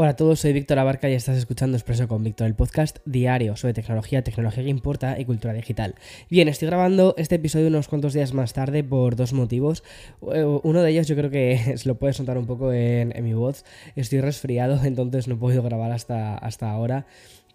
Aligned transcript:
Hola 0.00 0.10
a 0.10 0.16
todos, 0.16 0.38
soy 0.38 0.52
Víctor 0.52 0.78
Abarca 0.78 1.10
y 1.10 1.14
estás 1.14 1.36
escuchando 1.36 1.76
Expreso 1.76 2.06
con 2.06 2.22
Víctor, 2.22 2.46
el 2.46 2.54
podcast 2.54 2.98
diario 3.04 3.56
sobre 3.56 3.74
tecnología, 3.74 4.22
tecnología 4.22 4.62
que 4.62 4.70
importa 4.70 5.18
y 5.18 5.24
cultura 5.24 5.52
digital. 5.52 5.96
Bien, 6.30 6.46
estoy 6.46 6.68
grabando 6.68 7.16
este 7.18 7.34
episodio 7.34 7.66
unos 7.66 7.88
cuantos 7.88 8.12
días 8.12 8.32
más 8.32 8.52
tarde 8.52 8.84
por 8.84 9.16
dos 9.16 9.32
motivos. 9.32 9.82
Eh, 10.32 10.44
uno 10.44 10.82
de 10.82 10.90
ellos 10.92 11.08
yo 11.08 11.16
creo 11.16 11.30
que 11.30 11.74
se 11.76 11.88
lo 11.88 11.96
puedes 11.96 12.20
notar 12.20 12.38
un 12.38 12.46
poco 12.46 12.72
en, 12.72 13.12
mi 13.24 13.34
voz. 13.34 13.64
Estoy 13.96 14.20
resfriado, 14.20 14.80
entonces 14.84 15.26
no 15.26 15.34
he 15.34 15.38
podido 15.38 15.64
grabar 15.64 15.90
hasta, 15.90 16.38
hasta 16.38 16.70
ahora 16.70 17.04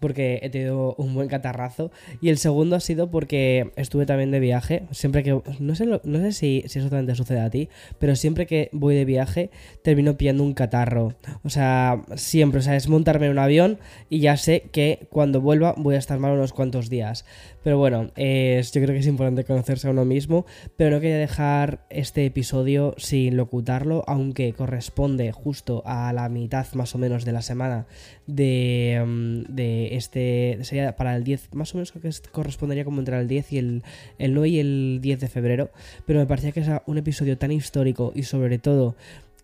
porque 0.04 0.38
he 0.42 0.50
tenido 0.50 0.94
un 0.98 1.14
buen 1.14 1.28
catarrazo. 1.28 1.90
Y 2.20 2.28
el 2.28 2.36
segundo 2.36 2.76
ha 2.76 2.80
sido 2.80 3.10
porque 3.10 3.72
estuve 3.76 4.04
también 4.04 4.30
de 4.30 4.38
viaje. 4.38 4.82
Siempre 4.90 5.22
que. 5.22 5.40
No 5.60 5.74
sé, 5.74 5.86
no 5.86 6.18
sé 6.18 6.32
si, 6.32 6.62
si 6.66 6.78
eso 6.78 6.90
también 6.90 7.16
sucede 7.16 7.40
a 7.40 7.48
ti, 7.48 7.70
pero 7.98 8.14
siempre 8.14 8.46
que 8.46 8.68
voy 8.72 8.94
de 8.96 9.06
viaje 9.06 9.48
termino 9.80 10.18
pillando 10.18 10.42
un 10.42 10.52
catarro. 10.52 11.14
O 11.42 11.48
sea, 11.48 12.02
siempre. 12.16 12.58
O 12.58 12.62
sea, 12.62 12.76
es 12.76 12.86
montarme 12.86 13.24
en 13.24 13.32
un 13.32 13.38
avión 13.38 13.78
y 14.10 14.18
ya 14.18 14.36
sé 14.36 14.64
que 14.72 15.06
cuando 15.08 15.40
vuelva 15.40 15.72
voy 15.78 15.94
a 15.94 15.98
estar 16.00 16.18
mal 16.18 16.32
unos 16.32 16.52
cuantos 16.52 16.90
días. 16.90 17.24
Pero 17.64 17.78
bueno, 17.78 18.10
es, 18.14 18.72
yo 18.72 18.82
creo 18.82 18.92
que 18.92 19.00
es 19.00 19.06
importante 19.06 19.44
conocerse 19.44 19.88
a 19.88 19.90
uno 19.90 20.04
mismo. 20.04 20.44
Pero 20.76 20.90
no 20.90 21.00
quería 21.00 21.16
dejar 21.16 21.86
este 21.88 22.26
episodio 22.26 22.94
sin 22.98 23.38
locutarlo, 23.38 24.04
aunque 24.06 24.52
corresponde 24.52 25.32
justo 25.32 25.82
a 25.86 26.12
la 26.12 26.28
mitad 26.28 26.66
más 26.74 26.94
o 26.94 26.98
menos 26.98 27.24
de 27.24 27.32
la 27.32 27.40
semana 27.40 27.86
de, 28.26 29.02
mm, 29.04 29.54
de 29.54 29.96
este. 29.96 30.58
Sería 30.60 30.94
para 30.94 31.16
el 31.16 31.24
10, 31.24 31.54
más 31.54 31.74
o 31.74 31.78
menos 31.78 31.90
que 31.90 32.10
correspondería 32.30 32.84
como 32.84 33.00
entre 33.00 33.18
el 33.18 33.26
10 33.26 33.52
y 33.52 33.58
el, 33.58 33.82
el 34.18 34.34
9 34.34 34.48
y 34.50 34.58
el 34.60 34.98
10 35.00 35.20
de 35.20 35.28
febrero. 35.28 35.70
Pero 36.06 36.20
me 36.20 36.26
parecía 36.26 36.52
que 36.52 36.60
es 36.60 36.68
un 36.84 36.98
episodio 36.98 37.38
tan 37.38 37.50
histórico 37.50 38.12
y 38.14 38.24
sobre 38.24 38.58
todo 38.58 38.94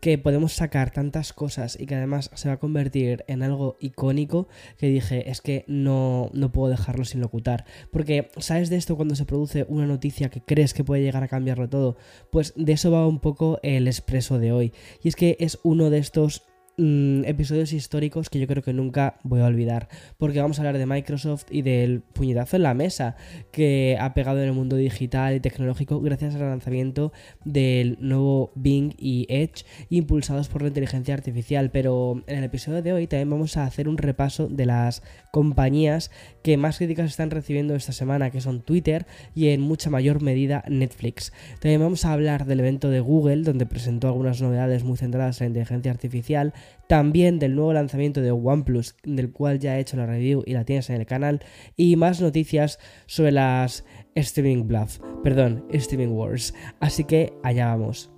que 0.01 0.17
podemos 0.19 0.55
sacar 0.55 0.91
tantas 0.91 1.33
cosas 1.33 1.79
y 1.79 1.87
que 1.87 1.95
además 1.95 2.31
se 2.35 2.49
va 2.49 2.55
a 2.55 2.59
convertir 2.59 3.25
en 3.29 3.43
algo 3.43 3.77
icónico 3.81 4.49
que 4.79 4.89
dije, 4.89 5.31
es 5.31 5.41
que 5.41 5.65
no, 5.69 6.31
no 6.33 6.53
puedo 6.53 6.71
dejarlo 6.71 7.05
sin 7.05 7.21
locutar. 7.21 7.67
Porque, 7.91 8.31
¿sabes 8.39 8.71
de 8.71 8.77
esto 8.77 8.97
cuando 8.97 9.15
se 9.15 9.27
produce 9.27 9.67
una 9.69 9.87
noticia 9.87 10.31
que 10.31 10.41
crees 10.41 10.75
que 10.75 10.85
puede 10.85 11.03
llegar 11.03 11.23
a 11.23 11.29
cambiarlo 11.29 11.69
todo? 11.69 11.97
Pues 12.31 12.55
de 12.57 12.73
eso 12.73 12.91
va 12.91 13.07
un 13.07 13.21
poco 13.21 13.61
el 13.63 13.87
expreso 13.87 14.39
de 14.39 14.53
hoy. 14.53 14.73
Y 15.03 15.09
es 15.09 15.17
que 15.17 15.37
es 15.39 15.59
uno 15.63 15.91
de 15.91 15.99
estos 15.99 16.50
Mm, 16.83 17.27
episodios 17.27 17.75
históricos 17.75 18.31
que 18.31 18.41
yo 18.41 18.47
creo 18.47 18.63
que 18.63 18.73
nunca 18.73 19.19
voy 19.23 19.41
a 19.41 19.45
olvidar. 19.45 19.91
Porque 20.17 20.41
vamos 20.41 20.59
a 20.59 20.63
hablar 20.63 20.79
de 20.79 20.87
Microsoft 20.87 21.45
y 21.51 21.61
del 21.61 22.01
puñetazo 22.01 22.57
en 22.57 22.63
la 22.63 22.73
mesa 22.73 23.17
que 23.53 23.99
ha 24.01 24.15
pegado 24.15 24.41
en 24.41 24.47
el 24.47 24.55
mundo 24.55 24.77
digital 24.77 25.35
y 25.35 25.41
tecnológico 25.41 26.01
gracias 26.01 26.37
al 26.37 26.41
lanzamiento 26.41 27.13
del 27.45 27.99
nuevo 28.01 28.51
Bing 28.55 28.95
y 28.97 29.27
Edge 29.29 29.67
impulsados 29.91 30.49
por 30.49 30.63
la 30.63 30.69
inteligencia 30.69 31.13
artificial. 31.13 31.71
Pero 31.71 32.25
en 32.27 32.39
el 32.39 32.45
episodio 32.45 32.81
de 32.81 32.95
hoy 32.95 33.07
también 33.07 33.29
vamos 33.29 33.59
a 33.59 33.65
hacer 33.65 33.87
un 33.87 33.99
repaso 33.99 34.49
de 34.49 34.65
las 34.65 35.03
compañías 35.33 36.11
que 36.43 36.57
más 36.57 36.79
críticas 36.79 37.11
están 37.11 37.31
recibiendo 37.31 37.75
esta 37.75 37.93
semana, 37.93 38.31
que 38.31 38.41
son 38.41 38.63
Twitter 38.63 39.07
y 39.35 39.49
en 39.49 39.61
mucha 39.61 39.91
mayor 39.91 40.23
medida 40.23 40.65
Netflix. 40.67 41.35
También 41.61 41.83
vamos 41.83 42.07
a 42.07 42.15
hablar 42.15 42.47
del 42.47 42.61
evento 42.61 42.89
de 42.89 43.01
Google, 43.01 43.43
donde 43.43 43.67
presentó 43.67 44.09
algunas 44.09 44.41
novedades 44.41 44.83
muy 44.83 44.97
centradas 44.97 45.43
en 45.43 45.45
la 45.45 45.49
inteligencia 45.49 45.93
artificial, 45.93 46.55
también 46.89 47.39
del 47.39 47.55
nuevo 47.55 47.73
lanzamiento 47.73 48.21
de 48.21 48.33
OnePlus, 48.33 48.97
del 49.05 49.31
cual 49.31 49.59
ya 49.59 49.77
he 49.77 49.81
hecho 49.81 49.97
la 49.97 50.07
review 50.07 50.43
y 50.47 50.55
la 50.55 50.65
tienes 50.65 50.91
en 50.91 50.97
el 50.97 51.07
canal, 51.07 51.41
y 51.77 51.97
más 51.97 52.21
noticias 52.21 52.79
sobre 53.07 53.33
las 53.33 53.85
Streaming 54.15 54.67
Bluff, 54.67 54.99
perdón, 55.23 55.65
Streaming 55.71 56.09
Wars. 56.09 56.55
Así 56.81 57.05
que 57.05 57.33
allá 57.43 57.69
vamos. 57.69 58.11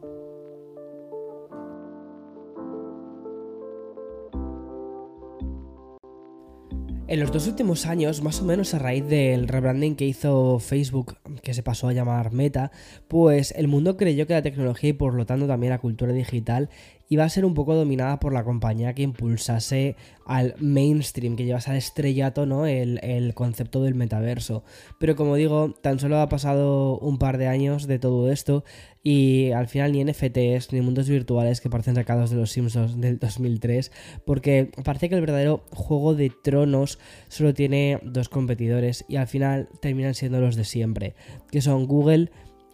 En 7.13 7.21
los 7.21 7.31
dos 7.31 7.47
últimos 7.47 7.85
años, 7.85 8.23
más 8.23 8.41
o 8.41 8.45
menos 8.47 8.73
a 8.73 8.79
raíz 8.79 9.07
del 9.07 9.47
rebranding 9.47 9.97
que 9.97 10.07
hizo 10.07 10.59
Facebook, 10.61 11.19
que 11.43 11.53
se 11.53 11.63
pasó 11.63 11.89
a 11.89 11.93
llamar 11.93 12.33
Meta, 12.33 12.73
pues 13.07 13.53
el 13.55 13.69
mundo 13.69 13.99
creyó 13.99 14.27
que 14.27 14.33
la 14.33 14.41
tecnología 14.41 14.89
y 14.89 14.93
por 14.95 15.13
lo 15.13 15.27
tanto 15.27 15.47
también 15.47 15.73
la 15.73 15.79
cultura 15.79 16.15
digital 16.15 16.71
iba 17.13 17.25
a 17.25 17.29
ser 17.29 17.45
un 17.45 17.53
poco 17.53 17.75
dominada 17.75 18.19
por 18.19 18.33
la 18.33 18.43
compañía 18.43 18.95
que 18.95 19.03
impulsase 19.03 19.97
al 20.25 20.55
mainstream, 20.61 21.37
que 21.37 21.45
llevase 21.45 21.71
al 21.71 21.77
estrellato, 21.77 22.47
¿no? 22.47 22.65
El, 22.65 23.01
el, 23.03 23.35
concepto 23.35 23.83
del 23.83 23.95
metaverso. 23.95 24.65
Pero 24.99 25.15
como 25.15 25.35
digo, 25.35 25.75
tan 25.83 25.99
solo 25.99 26.21
ha 26.21 26.31
pasado 26.31 26.99
un 27.01 27.19
par 27.19 27.37
de 27.37 27.49
años 27.49 27.87
de 27.87 27.99
todo 27.99 28.33
esto 28.33 28.65
y 29.03 29.51
al 29.51 29.69
final 29.69 29.93
ni 29.93 30.03
NFTs 30.03 30.73
ni 30.73 30.81
mundos 30.81 31.07
virtuales 31.07 31.61
que 31.61 31.69
parecen 31.69 31.97
sacados 31.97 32.31
de 32.31 32.37
los 32.37 32.51
Simpsons 32.51 32.99
del 32.99 33.19
2003, 33.19 33.93
porque 34.25 34.71
parece 34.83 35.11
que 35.11 35.17
el 35.17 35.21
verdadero 35.21 35.65
juego 35.71 36.15
de 36.15 36.33
tronos 36.43 36.99
solo 37.29 37.53
tiene 37.53 38.01
dos 38.05 38.31
competidores 38.31 39.05
y 39.07 39.17
al 39.17 39.27
final 39.27 39.69
terminan 39.83 40.15
siendo 40.15 40.41
los 40.41 40.57
de 40.57 40.65
siempre, 40.65 41.15
que 41.51 41.61
son 41.61 41.87
Google 41.87 42.31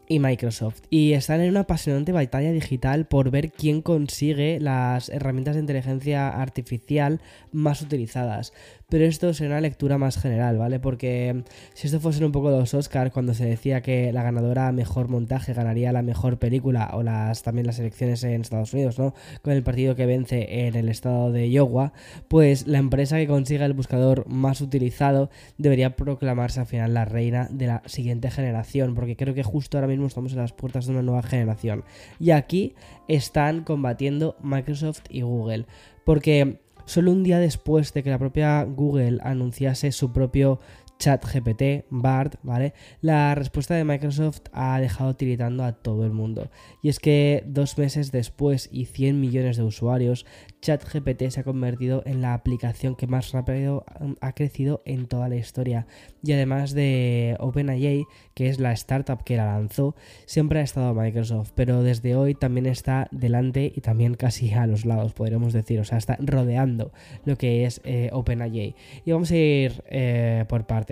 y 0.09 0.19
Microsoft. 0.19 0.81
Y 0.91 1.13
están 1.13 1.41
en 1.41 1.51
una 1.51 1.61
apasionante 1.61 2.13
batalla 2.13 2.51
digital 2.51 3.07
por 3.07 3.31
ver 3.31 3.53
quién 3.53 3.83
consigue 3.83 4.59
las 4.61 5.09
herramientas 5.09 5.55
de 5.55 5.61
inteligencia 5.61 6.29
artificial 6.29 7.21
más 7.53 7.83
utilizadas. 7.83 8.53
Pero 8.91 9.05
esto 9.05 9.35
será 9.35 9.51
una 9.51 9.61
lectura 9.61 9.99
más 9.99 10.17
general, 10.17 10.57
¿vale? 10.57 10.81
Porque 10.81 11.45
si 11.75 11.89
esto 11.89 12.01
fuesen 12.01 12.25
un 12.25 12.33
poco 12.33 12.49
los 12.49 12.73
Oscars, 12.73 13.13
cuando 13.13 13.35
se 13.35 13.45
decía 13.45 13.83
que 13.83 14.15
la 14.15 14.23
ganadora 14.23 14.73
mejor 14.73 15.09
montaje 15.09 15.53
ganaría 15.53 15.93
la 15.93 16.01
mejor 16.01 16.39
película, 16.39 16.93
o 16.95 17.03
las 17.03 17.43
también 17.43 17.67
las 17.67 17.79
elecciones 17.79 18.25
en 18.25 18.41
Estados 18.41 18.73
Unidos, 18.73 18.99
¿no? 18.99 19.13
Con 19.43 19.53
el 19.53 19.63
partido 19.63 19.95
que 19.95 20.07
vence 20.07 20.67
en 20.67 20.75
el 20.75 20.89
estado 20.89 21.31
de 21.33 21.51
Iowa, 21.51 21.93
pues 22.29 22.67
la 22.67 22.79
empresa 22.79 23.19
que 23.19 23.27
consiga 23.27 23.67
el 23.67 23.75
buscador 23.75 24.27
más 24.27 24.63
utilizado 24.63 25.29
debería 25.59 25.95
proclamarse 25.95 26.61
al 26.61 26.67
final 26.67 26.95
la 26.95 27.05
reina 27.05 27.47
de 27.51 27.67
la 27.67 27.83
siguiente 27.85 28.31
generación, 28.31 28.95
porque 28.95 29.17
creo 29.17 29.35
que 29.35 29.43
justo 29.43 29.77
ahora 29.77 29.89
mismo 29.89 30.07
estamos 30.07 30.33
en 30.33 30.39
las 30.39 30.55
puertas 30.55 30.87
de 30.87 30.93
una 30.93 31.03
nueva 31.03 31.23
generación. 31.23 31.85
Y 32.19 32.31
aquí 32.31 32.75
están 33.07 33.65
combatiendo 33.65 34.39
Microsoft 34.43 35.03
y 35.11 35.21
Google, 35.21 35.67
porque 36.07 36.63
solo 36.89 37.13
un 37.13 37.23
día 37.23 37.39
después 37.39 37.93
de 37.93 38.03
que 38.03 38.11
la 38.11 38.19
propia 38.19 38.65
Google 38.65 39.19
anunciase 39.23 39.93
su 39.93 40.11
propio 40.11 40.59
chat 40.99 41.25
GPT, 41.25 41.87
BART, 41.91 42.37
¿vale? 42.43 42.75
La 43.01 43.35
respuesta 43.35 43.75
de 43.75 43.85
Microsoft 43.85 44.41
ha 44.53 44.81
dejado 44.81 45.15
tiritando 45.15 45.65
a 45.65 45.73
todo 45.73 46.05
el 46.05 46.13
mundo. 46.13 46.51
Y 46.83 46.89
es 46.89 46.99
que 46.99 47.45
dos 47.47 47.79
meses 47.79 48.11
después 48.11 48.69
y 48.73 48.87
100 48.87 49.21
millones 49.21 49.57
de 49.57 49.63
usuarios, 49.63 50.27
ChatGPT 50.61 51.31
se 51.31 51.41
ha 51.41 51.45
convertido 51.45 52.03
en 52.05 52.21
la 52.21 52.35
aplicación 52.35 52.97
que 52.97 53.07
más 53.07 53.31
rápido 53.33 53.85
um, 54.01 54.17
ha 54.21 54.33
crecido 54.33 54.83
en 54.85 55.07
toda 55.07 55.29
la 55.29 55.37
historia. 55.37 55.87
Y 56.23 56.33
además 56.33 56.73
de 56.75 57.37
OpenAI, 57.39 58.05
que 58.35 58.49
es 58.49 58.59
la 58.59 58.73
startup 58.73 59.23
que 59.23 59.37
la 59.37 59.47
lanzó, 59.47 59.95
siempre 60.27 60.59
ha 60.59 60.63
estado 60.63 60.95
Microsoft, 60.95 61.53
pero 61.55 61.83
desde 61.83 62.17
hoy 62.17 62.35
también 62.35 62.67
está 62.67 63.09
delante 63.13 63.73
y 63.75 63.81
también 63.81 64.15
casi 64.15 64.53
a 64.53 64.67
los 64.67 64.85
lados, 64.85 65.13
podríamos 65.13 65.53
decir. 65.53 65.79
O 65.79 65.85
sea, 65.85 65.99
está 65.99 66.19
rodeando 66.21 66.93
lo 67.25 67.37
que 67.37 67.65
es 67.65 67.81
eh, 67.85 68.11
OpenAI. 68.13 68.75
Y 69.05 69.13
vamos 69.13 69.31
a 69.31 69.37
ir 69.37 69.85
eh, 69.87 70.45
por 70.49 70.67
partes. 70.67 70.88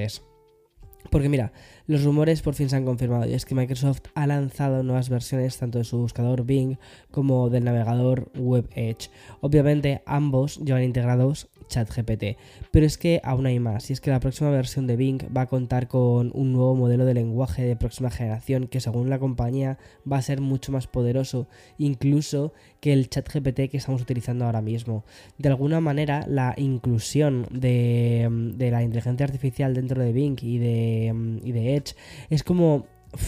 Porque 1.11 1.29
mira, 1.29 1.53
los 1.87 2.05
rumores 2.05 2.43
por 2.43 2.55
fin 2.55 2.69
se 2.69 2.77
han 2.77 2.85
confirmado 2.85 3.27
y 3.27 3.35
es 3.35 3.45
que 3.45 3.55
Microsoft 3.55 4.01
ha 4.15 4.27
lanzado 4.27 4.83
nuevas 4.83 5.09
versiones 5.09 5.57
tanto 5.57 5.79
de 5.79 5.85
su 5.85 5.99
buscador 5.99 6.45
Bing 6.45 6.79
como 7.11 7.49
del 7.49 7.65
navegador 7.65 8.31
Web 8.37 8.69
Edge. 8.75 9.11
Obviamente 9.41 10.03
ambos 10.07 10.59
llevan 10.59 10.83
integrados 10.83 11.49
ChatGPT. 11.69 12.37
Pero 12.71 12.87
es 12.87 12.99
que 12.99 13.21
aún 13.25 13.47
hay 13.47 13.59
más, 13.61 13.91
y 13.91 13.93
es 13.93 14.01
que 14.01 14.11
la 14.11 14.21
próxima 14.21 14.51
versión 14.51 14.87
de 14.87 14.97
Bing 14.97 15.23
va 15.37 15.43
a 15.43 15.47
contar 15.47 15.89
con 15.89 16.31
un 16.35 16.53
nuevo 16.53 16.75
modelo 16.75 17.05
de 17.05 17.15
lenguaje 17.15 17.63
de 17.63 17.77
próxima 17.77 18.11
generación 18.11 18.67
que 18.67 18.81
según 18.81 19.11
la 19.11 19.19
compañía 19.19 19.79
va 20.11 20.19
a 20.19 20.23
ser 20.23 20.41
mucho 20.41 20.73
más 20.73 20.87
poderoso, 20.87 21.49
incluso 21.79 22.53
que 22.81 22.93
el 22.93 23.09
ChatGPT 23.09 23.71
que 23.71 23.77
estamos 23.77 24.03
utilizando 24.03 24.45
ahora 24.45 24.63
mismo. 24.63 25.05
De 25.39 25.49
alguna 25.49 25.81
manera, 25.81 26.25
la 26.29 26.55
inclusión 26.57 27.47
de, 27.51 28.29
la 28.59 28.83
inteligencia 28.83 29.25
artificial 29.25 29.75
dentro 29.75 30.03
de 30.03 30.13
Bing 30.13 30.37
y 30.43 30.59
de, 30.59 31.41
y 31.43 31.53
de 31.53 31.77
Edge 31.77 31.95
es 32.31 32.43
como 32.43 32.87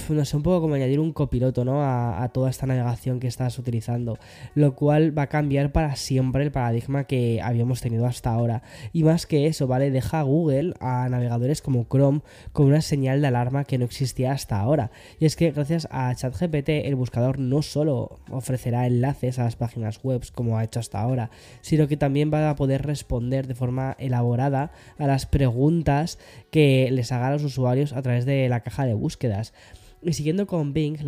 no 0.08 0.24
sé, 0.24 0.36
un 0.36 0.42
poco 0.42 0.60
como 0.60 0.74
añadir 0.74 1.00
un 1.00 1.12
copiloto, 1.12 1.64
¿no? 1.64 1.82
A, 1.82 2.22
a, 2.22 2.28
toda 2.30 2.50
esta 2.50 2.66
navegación 2.66 3.20
que 3.20 3.26
estás 3.26 3.58
utilizando, 3.58 4.18
lo 4.54 4.74
cual 4.74 5.16
va 5.16 5.22
a 5.22 5.26
cambiar 5.28 5.72
para 5.72 5.96
siempre 5.96 6.44
el 6.44 6.50
paradigma 6.52 7.04
que 7.04 7.40
habíamos 7.42 7.80
tenido 7.80 8.06
hasta 8.06 8.32
ahora. 8.32 8.62
Y 8.92 9.04
más 9.04 9.26
que 9.26 9.46
eso, 9.46 9.66
¿vale? 9.66 9.90
Deja 9.90 10.20
a 10.20 10.22
Google 10.22 10.74
a 10.80 11.08
navegadores 11.08 11.62
como 11.62 11.86
Chrome 11.88 12.20
con 12.52 12.66
una 12.66 12.80
señal 12.80 13.20
de 13.20 13.28
alarma 13.28 13.64
que 13.64 13.78
no 13.78 13.84
existía 13.84 14.32
hasta 14.32 14.58
ahora. 14.58 14.90
Y 15.18 15.26
es 15.26 15.36
que 15.36 15.50
gracias 15.50 15.88
a 15.90 16.14
ChatGPT 16.14 16.68
el 16.68 16.94
buscador 16.94 17.38
no 17.38 17.62
solo 17.62 18.20
ofrecerá 18.30 18.86
enlaces 18.86 19.38
a 19.38 19.44
las 19.44 19.56
páginas 19.56 20.00
web 20.02 20.22
como 20.34 20.58
ha 20.58 20.64
hecho 20.64 20.80
hasta 20.80 21.00
ahora, 21.00 21.30
sino 21.60 21.88
que 21.88 21.96
también 21.96 22.30
va 22.32 22.48
a 22.50 22.56
poder 22.56 22.84
responder 22.86 23.46
de 23.46 23.54
forma 23.54 23.96
elaborada 23.98 24.72
a 24.98 25.06
las 25.06 25.26
preguntas 25.26 26.18
que 26.50 26.88
les 26.90 27.12
haga 27.12 27.28
a 27.28 27.32
los 27.32 27.44
usuarios 27.44 27.92
a 27.92 28.02
través 28.02 28.24
de 28.26 28.48
la 28.48 28.60
caja 28.60 28.86
de 28.86 28.94
búsquedas. 28.94 29.52
Y 30.00 30.12
siguiendo 30.12 30.46
con 30.46 30.72
Bing, 30.72 30.98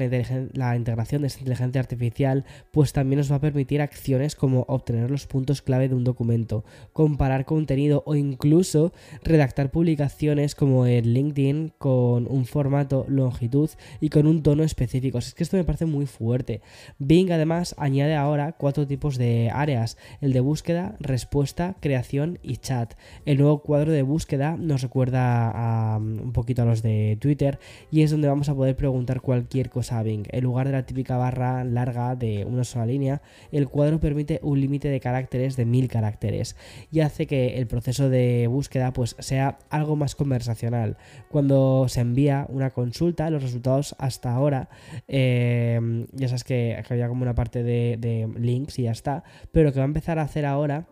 la, 0.54 0.76
integración 0.76 1.22
de 1.22 1.28
esta 1.28 1.40
inteligencia 1.40 1.80
artificial, 1.80 2.44
pues 2.72 2.92
también 2.92 3.18
nos 3.18 3.30
va 3.30 3.36
a 3.36 3.40
permitir 3.40 3.80
acciones 3.80 4.34
como 4.34 4.64
obtener 4.68 5.10
los 5.10 5.26
puntos 5.26 5.62
clave 5.62 5.88
de 5.88 5.94
un 5.94 6.02
documento, 6.02 6.64
comparar 6.92 7.44
contenido 7.44 8.02
o 8.04 8.16
incluso 8.16 8.92
redactar 9.22 9.70
publicaciones 9.70 10.56
como 10.56 10.86
en 10.86 11.12
LinkedIn 11.12 11.72
con 11.78 12.26
un 12.28 12.46
formato, 12.46 13.06
longitud 13.08 13.70
y 14.00 14.08
con 14.08 14.26
un 14.26 14.42
tono 14.42 14.64
específico. 14.64 15.18
Es 15.18 15.34
que 15.34 15.44
esto 15.44 15.56
me 15.56 15.64
parece 15.64 15.86
muy 15.86 16.06
fuerte. 16.06 16.60
Bing 16.98 17.30
además 17.30 17.76
añade 17.78 18.16
ahora 18.16 18.52
cuatro 18.58 18.86
tipos 18.86 19.18
de 19.18 19.50
áreas, 19.52 19.98
el 20.20 20.32
de 20.32 20.40
búsqueda, 20.40 20.96
respuesta, 20.98 21.76
creación 21.80 22.38
y 22.42 22.56
chat. 22.56 22.94
El 23.24 23.38
nuevo 23.38 23.62
cuadro 23.62 23.92
de 23.92 24.02
búsqueda 24.02 24.56
nos 24.56 24.82
recuerda 24.82 25.96
un 25.98 26.32
poquito 26.32 26.62
a 26.62 26.64
los 26.64 26.82
de 26.82 27.16
Twitter 27.20 27.60
y 27.90 28.02
es 28.02 28.10
donde 28.10 28.28
vamos 28.28 28.48
a 28.48 28.54
poder 28.54 28.79
preguntar 28.80 29.20
cualquier 29.20 29.68
cosa 29.68 29.98
a 29.98 30.02
Bing. 30.02 30.24
En 30.30 30.42
lugar 30.42 30.66
de 30.66 30.72
la 30.72 30.86
típica 30.86 31.18
barra 31.18 31.64
larga 31.64 32.16
de 32.16 32.46
una 32.46 32.64
sola 32.64 32.86
línea, 32.86 33.20
el 33.52 33.68
cuadro 33.68 34.00
permite 34.00 34.40
un 34.42 34.58
límite 34.58 34.88
de 34.88 35.00
caracteres 35.00 35.54
de 35.54 35.66
mil 35.66 35.86
caracteres 35.86 36.56
y 36.90 37.00
hace 37.00 37.26
que 37.26 37.58
el 37.58 37.66
proceso 37.66 38.08
de 38.08 38.46
búsqueda 38.46 38.94
pues, 38.94 39.16
sea 39.18 39.58
algo 39.68 39.96
más 39.96 40.14
conversacional. 40.14 40.96
Cuando 41.28 41.88
se 41.88 42.00
envía 42.00 42.46
una 42.48 42.70
consulta, 42.70 43.28
los 43.28 43.42
resultados 43.42 43.94
hasta 43.98 44.32
ahora, 44.32 44.70
eh, 45.08 46.06
ya 46.12 46.28
sabes 46.28 46.44
que, 46.44 46.82
había 46.88 47.08
como 47.08 47.22
una 47.22 47.34
parte 47.34 47.62
de, 47.62 47.98
de 47.98 48.26
links 48.38 48.78
y 48.78 48.84
ya 48.84 48.92
está, 48.92 49.24
pero 49.52 49.66
lo 49.68 49.72
que 49.74 49.80
va 49.80 49.84
a 49.84 49.92
empezar 49.92 50.18
a 50.18 50.22
hacer 50.22 50.46
ahora 50.46 50.88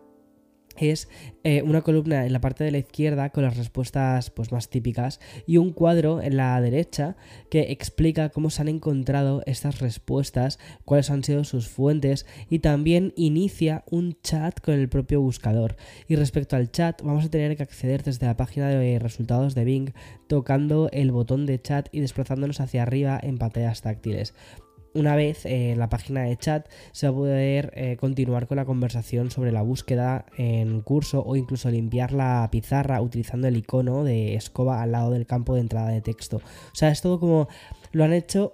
es 0.77 1.09
eh, 1.43 1.61
una 1.61 1.81
columna 1.81 2.25
en 2.25 2.33
la 2.33 2.41
parte 2.41 2.63
de 2.63 2.71
la 2.71 2.77
izquierda 2.77 3.29
con 3.29 3.43
las 3.43 3.57
respuestas 3.57 4.29
pues, 4.29 4.51
más 4.51 4.69
típicas 4.69 5.19
y 5.45 5.57
un 5.57 5.71
cuadro 5.71 6.21
en 6.21 6.37
la 6.37 6.59
derecha 6.61 7.15
que 7.49 7.71
explica 7.71 8.29
cómo 8.29 8.49
se 8.49 8.61
han 8.61 8.67
encontrado 8.67 9.43
estas 9.45 9.79
respuestas, 9.79 10.59
cuáles 10.85 11.09
han 11.09 11.23
sido 11.23 11.43
sus 11.43 11.67
fuentes 11.67 12.25
y 12.49 12.59
también 12.59 13.13
inicia 13.15 13.83
un 13.89 14.17
chat 14.21 14.59
con 14.61 14.73
el 14.73 14.89
propio 14.89 15.21
buscador. 15.21 15.75
Y 16.07 16.15
respecto 16.15 16.55
al 16.55 16.71
chat 16.71 17.01
vamos 17.01 17.25
a 17.25 17.29
tener 17.29 17.55
que 17.57 17.63
acceder 17.63 18.03
desde 18.03 18.25
la 18.25 18.37
página 18.37 18.69
de 18.69 18.99
resultados 18.99 19.55
de 19.55 19.63
Bing 19.63 19.93
tocando 20.27 20.89
el 20.91 21.11
botón 21.11 21.45
de 21.45 21.61
chat 21.61 21.89
y 21.91 22.01
desplazándonos 22.01 22.59
hacia 22.59 22.83
arriba 22.83 23.19
en 23.21 23.37
pantallas 23.37 23.81
táctiles. 23.81 24.33
Una 24.93 25.15
vez 25.15 25.45
en 25.45 25.77
la 25.77 25.89
página 25.89 26.23
de 26.23 26.35
chat 26.35 26.67
se 26.91 27.07
va 27.07 27.13
a 27.13 27.15
poder 27.15 27.71
eh, 27.75 27.97
continuar 27.99 28.47
con 28.47 28.57
la 28.57 28.65
conversación 28.65 29.29
sobre 29.29 29.51
la 29.51 29.61
búsqueda 29.61 30.25
en 30.37 30.81
curso 30.81 31.23
o 31.23 31.35
incluso 31.35 31.69
limpiar 31.69 32.11
la 32.11 32.47
pizarra 32.51 33.01
utilizando 33.01 33.47
el 33.47 33.57
icono 33.57 34.03
de 34.03 34.35
escoba 34.35 34.81
al 34.81 34.91
lado 34.91 35.11
del 35.11 35.27
campo 35.27 35.53
de 35.53 35.61
entrada 35.61 35.89
de 35.89 36.01
texto. 36.01 36.37
O 36.37 36.75
sea, 36.75 36.89
es 36.89 37.01
todo 37.01 37.19
como 37.19 37.47
lo 37.91 38.03
han 38.03 38.13
hecho 38.13 38.53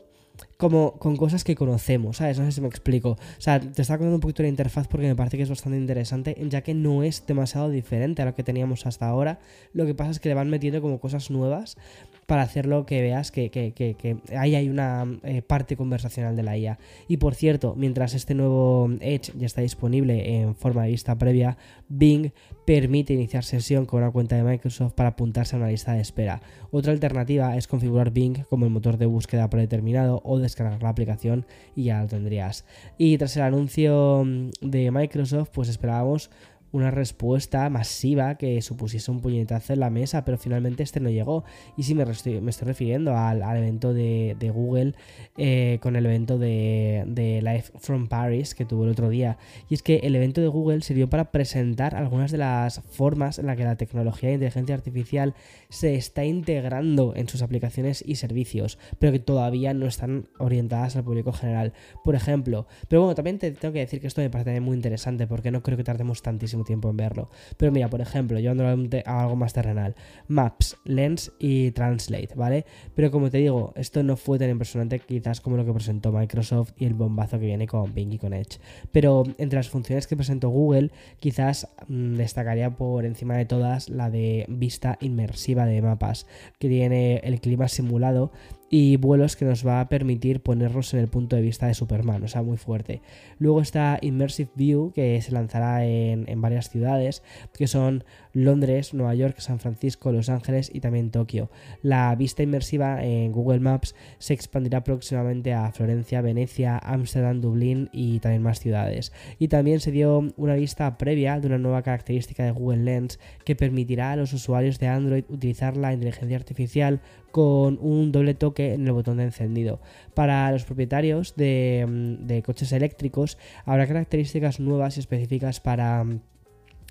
como 0.57 0.93
con 0.93 1.17
cosas 1.17 1.43
que 1.43 1.55
conocemos, 1.55 2.17
¿sabes? 2.17 2.39
No 2.39 2.45
sé 2.45 2.53
si 2.53 2.61
me 2.61 2.67
explico. 2.67 3.11
O 3.11 3.41
sea, 3.41 3.59
te 3.59 3.81
estaba 3.81 3.97
contando 3.97 4.15
un 4.15 4.21
poquito 4.21 4.43
la 4.43 4.49
interfaz 4.49 4.87
porque 4.87 5.07
me 5.07 5.15
parece 5.15 5.37
que 5.37 5.43
es 5.43 5.49
bastante 5.49 5.77
interesante, 5.77 6.35
ya 6.49 6.61
que 6.61 6.73
no 6.73 7.03
es 7.03 7.25
demasiado 7.25 7.69
diferente 7.69 8.21
a 8.21 8.25
lo 8.25 8.35
que 8.35 8.43
teníamos 8.43 8.85
hasta 8.85 9.07
ahora. 9.07 9.39
Lo 9.73 9.85
que 9.85 9.93
pasa 9.93 10.11
es 10.11 10.19
que 10.19 10.29
le 10.29 10.35
van 10.35 10.49
metiendo 10.49 10.81
como 10.81 10.99
cosas 10.99 11.29
nuevas 11.29 11.77
para 12.25 12.41
hacerlo 12.41 12.85
que 12.85 13.01
veas 13.01 13.31
que, 13.31 13.49
que, 13.49 14.17
ahí 14.37 14.55
hay 14.55 14.69
una 14.69 15.05
eh, 15.23 15.41
parte 15.41 15.77
conversacional 15.77 16.35
de 16.35 16.43
la 16.43 16.57
IA. 16.57 16.79
Y 17.07 17.17
por 17.17 17.35
cierto, 17.35 17.75
mientras 17.77 18.13
este 18.13 18.33
nuevo 18.33 18.89
Edge 18.99 19.31
ya 19.37 19.45
está 19.45 19.61
disponible 19.61 20.39
en 20.39 20.55
forma 20.55 20.83
de 20.83 20.91
vista 20.91 21.17
previa, 21.17 21.57
Bing 21.87 22.31
permite 22.65 23.13
iniciar 23.13 23.43
sesión 23.43 23.85
con 23.85 24.01
una 24.01 24.11
cuenta 24.11 24.35
de 24.35 24.43
Microsoft 24.43 24.93
para 24.93 25.09
apuntarse 25.09 25.55
a 25.55 25.59
una 25.59 25.69
lista 25.69 25.93
de 25.93 26.01
espera. 26.01 26.41
Otra 26.71 26.91
alternativa 26.91 27.55
es 27.55 27.67
configurar 27.67 28.11
Bing 28.11 28.43
como 28.49 28.65
el 28.65 28.71
motor 28.71 28.97
de 28.97 29.05
búsqueda 29.05 29.49
predeterminado 29.49 30.21
o 30.23 30.39
descargar 30.39 30.81
la 30.81 30.89
aplicación 30.89 31.45
y 31.75 31.85
ya 31.85 32.01
lo 32.01 32.07
tendrías. 32.07 32.65
Y 32.97 33.17
tras 33.17 33.37
el 33.37 33.43
anuncio 33.43 34.25
de 34.61 34.89
Microsoft, 34.91 35.49
pues 35.53 35.69
esperábamos 35.69 36.31
una 36.71 36.91
respuesta 36.91 37.69
masiva 37.69 38.35
que 38.35 38.61
supusiese 38.61 39.09
un 39.11 39.21
puñetazo 39.21 39.73
en 39.73 39.79
la 39.79 39.89
mesa, 39.89 40.25
pero 40.25 40.37
finalmente 40.37 40.83
este 40.83 40.99
no 40.99 41.09
llegó. 41.09 41.43
Y 41.77 41.83
sí 41.83 41.95
me, 41.95 42.03
estoy, 42.03 42.39
refiriendo 42.39 43.15
al, 43.15 43.41
evento 43.57 43.93
de, 43.93 44.51
Google 44.53 44.93
eh, 45.37 45.79
con 45.81 45.95
el 45.95 46.05
evento 46.05 46.37
de, 46.37 47.03
de, 47.07 47.41
Live 47.41 47.65
from 47.77 48.07
Paris 48.07 48.55
que 48.55 48.65
tuvo 48.65 48.83
el 48.83 48.91
otro 48.91 49.09
día. 49.09 49.37
Y 49.69 49.73
es 49.75 49.83
que 49.83 49.97
el 49.97 50.15
evento 50.15 50.41
de 50.41 50.47
Google 50.47 50.81
sirvió 50.81 51.09
para 51.09 51.31
presentar 51.31 51.95
algunas 51.95 52.31
de 52.31 52.37
las 52.37 52.81
formas 52.81 53.39
en 53.39 53.47
las 53.47 53.57
que 53.57 53.63
la 53.63 53.75
tecnología 53.75 54.29
de 54.29 54.35
inteligencia 54.35 54.75
artificial 54.75 55.33
se 55.75 55.95
está 55.95 56.23
integrando 56.23 57.13
en 57.17 57.27
sus 57.27 57.41
aplicaciones 57.41 58.01
y 58.05 58.15
servicios, 58.15 58.79
pero 58.97 59.11
que 59.11 59.19
todavía 59.19 59.73
no 59.73 59.87
están 59.87 60.29
orientadas 60.37 60.95
al 60.95 61.03
público 61.03 61.33
general. 61.33 61.73
Por 62.03 62.15
ejemplo, 62.15 62.65
pero 62.87 63.01
bueno, 63.01 63.13
también 63.13 63.39
te 63.39 63.51
tengo 63.51 63.73
que 63.73 63.79
decir 63.79 63.99
que 63.99 64.07
esto 64.07 64.21
me 64.21 64.29
parece 64.29 64.61
muy 64.61 64.75
interesante 64.75 65.27
porque 65.27 65.51
no 65.51 65.61
creo 65.61 65.77
que 65.77 65.83
tardemos 65.83 66.21
tantísimo 66.21 66.63
tiempo 66.63 66.89
en 66.89 66.95
verlo. 66.95 67.29
Pero 67.57 67.73
mira, 67.73 67.89
por 67.89 67.99
ejemplo, 67.99 68.39
yo 68.39 68.51
ando 68.51 68.65
a 68.65 69.21
algo 69.21 69.35
más 69.35 69.51
terrenal. 69.51 69.95
Maps, 70.29 70.77
Lens 70.85 71.33
y 71.39 71.71
Translate, 71.71 72.29
¿vale? 72.35 72.65
Pero 72.95 73.11
como 73.11 73.29
te 73.29 73.39
digo, 73.39 73.73
esto 73.75 74.01
no 74.01 74.15
fue 74.15 74.39
tan 74.39 74.49
impresionante 74.49 74.99
quizás 74.99 75.41
como 75.41 75.57
lo 75.57 75.65
que 75.65 75.73
presentó 75.73 76.13
Microsoft 76.13 76.71
y 76.77 76.85
el 76.85 76.93
bombazo 76.93 77.37
que 77.37 77.47
viene 77.47 77.67
con 77.67 77.93
Bing 77.93 78.13
y 78.13 78.17
con 78.17 78.31
Edge. 78.31 78.59
Pero 78.93 79.23
entre 79.37 79.57
las 79.57 79.69
funciones 79.69 80.07
que 80.07 80.15
presentó 80.15 80.47
Google, 80.49 80.91
quizás 81.19 81.67
mm, 81.89 82.15
destacaría 82.15 82.69
por 82.77 83.05
encima 83.05 83.35
de 83.35 83.45
todas 83.45 83.89
la 83.89 84.09
de 84.09 84.45
vista 84.47 84.97
inmersiva 85.01 85.64
de 85.65 85.81
mapas, 85.81 86.27
que 86.59 86.69
tiene 86.69 87.17
el 87.23 87.39
clima 87.39 87.67
simulado 87.67 88.31
y 88.69 88.97
vuelos 88.97 89.35
que 89.35 89.45
nos 89.45 89.65
va 89.65 89.79
a 89.79 89.89
permitir 89.89 90.41
ponernos 90.41 90.93
en 90.93 90.99
el 90.99 91.07
punto 91.07 91.35
de 91.35 91.41
vista 91.41 91.67
de 91.67 91.75
Superman, 91.75 92.23
o 92.23 92.27
sea, 92.27 92.41
muy 92.41 92.57
fuerte. 92.57 93.01
Luego 93.37 93.61
está 93.61 93.99
Immersive 94.01 94.49
View, 94.55 94.91
que 94.93 95.21
se 95.21 95.31
lanzará 95.31 95.85
en, 95.85 96.25
varias 96.41 96.69
ciudades, 96.69 97.23
que 97.53 97.67
son 97.67 98.03
Londres, 98.33 98.93
Nueva 98.93 99.15
York, 99.15 99.39
San 99.39 99.59
Francisco, 99.59 100.11
Los 100.11 100.29
Ángeles 100.29 100.71
y 100.73 100.79
también 100.79 101.11
Tokio. 101.11 101.49
La 101.81 102.13
vista 102.15 102.43
inmersiva 102.43 103.03
en 103.03 103.31
Google 103.31 103.59
Maps 103.59 103.95
se 104.17 104.33
expandirá 104.33 104.83
próximamente 104.83 105.53
a 105.53 105.71
Florencia, 105.71 106.21
Venecia, 106.21 106.77
Ámsterdam, 106.77 107.41
Dublín 107.41 107.89
y 107.93 108.19
también 108.19 108.41
más 108.43 108.59
ciudades. 108.59 109.13
Y 109.39 109.47
también 109.47 109.79
se 109.79 109.91
dio 109.91 110.33
una 110.37 110.55
vista 110.55 110.97
previa 110.97 111.39
de 111.39 111.47
una 111.47 111.57
nueva 111.57 111.83
característica 111.83 112.43
de 112.43 112.51
Google 112.51 112.83
Lens 112.83 113.19
que 113.43 113.55
permitirá 113.55 114.11
a 114.11 114.15
los 114.15 114.33
usuarios 114.33 114.79
de 114.79 114.87
Android 114.87 115.23
utilizar 115.29 115.77
la 115.77 115.93
inteligencia 115.93 116.37
artificial 116.37 117.01
con 117.31 117.77
un 117.81 118.13
doble 118.13 118.33
toque 118.33 118.54
en 118.59 118.85
el 118.85 118.93
botón 118.93 119.17
de 119.17 119.23
encendido. 119.23 119.79
Para 120.13 120.51
los 120.51 120.63
propietarios 120.63 121.35
de, 121.35 121.85
mm, 121.87 122.41
coches 122.41 122.71
eléctricos 122.71 123.37
habrá 123.65 123.87
características 123.87 124.59
nuevas 124.59 124.97
y 124.97 124.99
específicas 125.01 125.59
para 125.59 126.03
mm, 126.03 126.19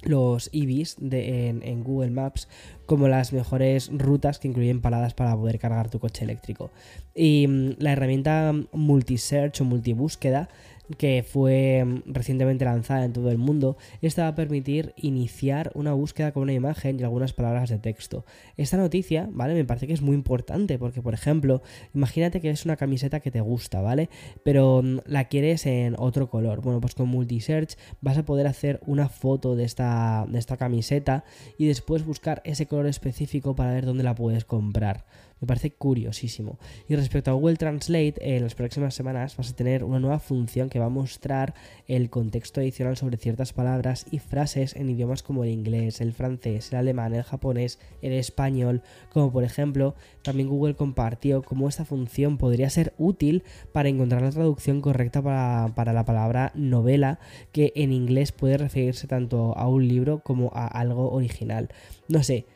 los 0.03 0.51
EVs 0.53 0.97
en, 1.01 1.83
Google 1.83 2.11
Maps 2.11 2.49
como 2.87 3.09
las 3.09 3.33
mejores 3.33 3.91
rutas 3.93 4.39
que 4.39 4.49
incluyen 4.49 4.83
paradas 4.83 5.15
para 5.15 5.35
poder 5.35 5.59
cargar 5.59 5.89
tu 5.89 5.99
coche 5.99 6.25
eléctrico. 6.25 6.71
Y 7.15 7.47
mm, 7.47 7.77
la 7.79 7.93
herramienta 7.93 8.53
multi-search 8.73 9.61
o 9.61 9.65
multibúsqueda 9.65 10.49
que 10.99 11.25
fue 11.27 11.85
mm, 11.85 12.13
recientemente 12.13 12.65
lanzada 12.65 13.05
en 13.05 13.13
todo 13.13 13.31
el 13.31 13.39
mundo, 13.39 13.77
esta 14.03 14.23
va 14.23 14.29
a 14.29 14.35
permitir 14.35 14.95
iniciar 14.97 15.71
una 15.75 15.93
búsqueda 15.93 16.33
con 16.33 16.45
una 16.45 16.53
imagen 16.53 16.99
y 16.99 17.03
algunas 17.03 17.33
palabras 17.33 17.71
de 17.71 17.79
texto. 17.79 18.25
Esta 18.57 18.77
noticia, 18.77 19.29
¿vale? 19.33 19.55
Me 19.55 19.65
parece 19.65 19.87
que 19.87 19.93
es 19.93 20.03
muy 20.03 20.15
importante 20.15 20.79
porque, 20.79 21.03
por 21.03 21.15
ejemplo, 21.15 21.63
imagínate 21.95 22.41
que 22.41 22.51
es 22.51 22.65
una 22.65 22.77
camiseta 22.77 23.21
que 23.21 23.31
te 23.31 23.41
gusta, 23.41 23.81
¿vale? 23.81 24.11
Pero 24.45 24.83
mm, 24.83 24.99
la 25.07 25.25
quieres 25.25 25.67
en 25.67 25.95
otro 25.99 26.29
color. 26.29 26.61
Bueno, 26.61 26.81
pues 26.81 26.95
con 26.95 27.09
Multisearch 27.09 27.77
vas 28.01 28.19
a 28.19 28.25
poder 28.25 28.47
hacer 28.47 28.81
una 28.87 29.09
foto 29.09 29.57
de 29.57 29.65
esta, 29.65 30.27
de 30.29 30.39
esta 30.39 30.57
camiseta 30.57 31.25
y 31.59 31.67
después 31.67 32.05
buscar 32.05 32.43
ese 32.45 32.67
color 32.67 32.87
específico 32.87 33.55
para 33.55 33.73
ver 33.73 33.87
dónde 33.87 34.05
la 34.05 34.15
puedes 34.15 34.45
comprar. 34.45 35.05
Me 35.41 35.47
parece 35.47 35.73
curiosísimo. 35.73 36.59
Y 36.89 36.97
respecto 36.97 37.31
a 37.31 37.35
Google 37.35 37.57
Translate, 37.57 38.15
en 38.19 38.43
las 38.43 38.55
próximas 38.55 38.95
semanas 38.95 39.37
vas 39.37 39.51
a 39.51 39.57
tener 39.57 39.85
una 39.85 39.99
nueva 39.99 40.19
función 40.19 40.71
que 40.75 40.81
va 40.81 40.87
a 40.87 40.89
mostrar 40.89 41.55
el 41.87 42.11
contexto 42.11 42.61
adicional 42.61 42.97
sobre 42.97 43.17
ciertas 43.17 43.53
palabras 43.53 44.07
y 44.11 44.19
frases 44.19 44.75
en 44.75 44.91
idiomas 44.91 45.23
como 45.23 45.45
el 45.45 45.51
inglés, 45.51 46.01
el 46.01 46.13
francés, 46.13 46.73
el 46.73 46.79
alemán, 46.81 47.15
el 47.15 47.23
japonés, 47.23 47.79
el 48.03 48.13
español, 48.13 48.83
como 49.13 49.31
por 49.31 49.45
ejemplo, 49.45 49.95
también 50.23 50.49
Google 50.49 50.75
compartió 50.75 51.43
cómo 51.43 51.69
esta 51.69 51.85
función 51.85 52.39
podría 52.39 52.69
ser 52.71 52.93
útil 52.99 53.45
para 53.71 53.89
encontrar 53.89 54.23
la 54.23 54.33
traducción 54.33 54.81
correcta 54.81 55.23
para, 55.23 55.71
para 55.77 55.93
la 55.93 56.05
palabra 56.05 56.51
novela, 56.57 57.21
que 57.53 57.73
en 57.77 57.93
inglés 57.93 58.33
puede 58.33 58.59
referirse 58.59 59.07
tanto 59.07 59.57
a 59.57 59.69
un 59.69 59.87
libro 59.87 60.25
como 60.25 60.51
a 60.57 60.67
algo 60.67 61.13
original. 61.13 61.69
No 62.09 62.25
sé, 62.25 62.47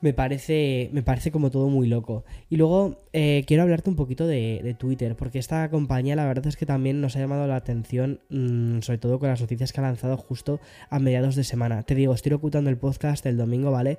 me 0.00 0.12
parece, 0.12 0.90
me 0.92 1.02
parece 1.02 1.30
como 1.30 1.50
todo 1.50 1.68
muy 1.68 1.86
loco. 1.86 2.24
Y 2.48 2.56
luego 2.56 2.96
eh, 3.12 3.44
quiero 3.46 3.62
hablarte 3.62 3.90
un 3.90 3.96
poquito 3.96 4.26
de, 4.26 4.76
Twitter, 4.78 5.16
porque 5.16 5.38
esta 5.38 5.68
compañía 5.70 6.16
la 6.16 6.26
verdad 6.26 6.46
es 6.46 6.56
que 6.56 6.66
también 6.66 7.00
nos 7.00 7.16
ha 7.16 7.20
llamado 7.20 7.46
la 7.46 7.56
atención, 7.56 8.20
mm, 8.30 8.80
sobre 8.80 8.98
todo 8.98 9.18
con 9.18 9.28
las 9.28 9.40
noticias 9.40 9.72
que 9.72 9.80
ha 9.80 9.82
lanzado 9.82 10.16
justo 10.16 10.60
a 10.88 10.98
mediados 10.98 11.34
de 11.34 11.44
semana. 11.44 11.82
Te 11.82 11.94
digo, 11.94 12.14
estoy 12.14 12.32
ocultando 12.32 12.70
el 12.70 12.78
podcast 12.78 13.24
del 13.24 13.36
domingo, 13.36 13.70
¿vale? 13.70 13.98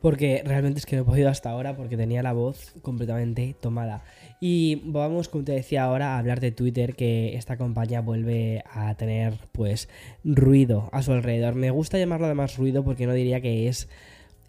Porque 0.00 0.42
realmente 0.44 0.80
es 0.80 0.86
que 0.86 0.96
no 0.96 1.02
he 1.02 1.04
podido 1.04 1.28
hasta 1.28 1.50
ahora 1.50 1.76
porque 1.76 1.96
tenía 1.96 2.22
la 2.22 2.32
voz 2.32 2.74
completamente 2.82 3.54
tomada. 3.60 4.02
Y 4.40 4.82
vamos, 4.84 5.28
como 5.28 5.44
te 5.44 5.52
decía 5.52 5.84
ahora, 5.84 6.14
a 6.14 6.18
hablar 6.18 6.40
de 6.40 6.50
Twitter, 6.50 6.96
que 6.96 7.36
esta 7.36 7.56
compañía 7.56 8.00
vuelve 8.00 8.64
a 8.72 8.94
tener 8.96 9.34
pues 9.52 9.88
ruido 10.24 10.88
a 10.92 11.02
su 11.02 11.12
alrededor. 11.12 11.54
Me 11.54 11.70
gusta 11.70 11.98
llamarlo 11.98 12.26
además 12.26 12.56
ruido 12.56 12.82
porque 12.82 13.06
no 13.06 13.12
diría 13.12 13.40
que 13.40 13.68
es 13.68 13.88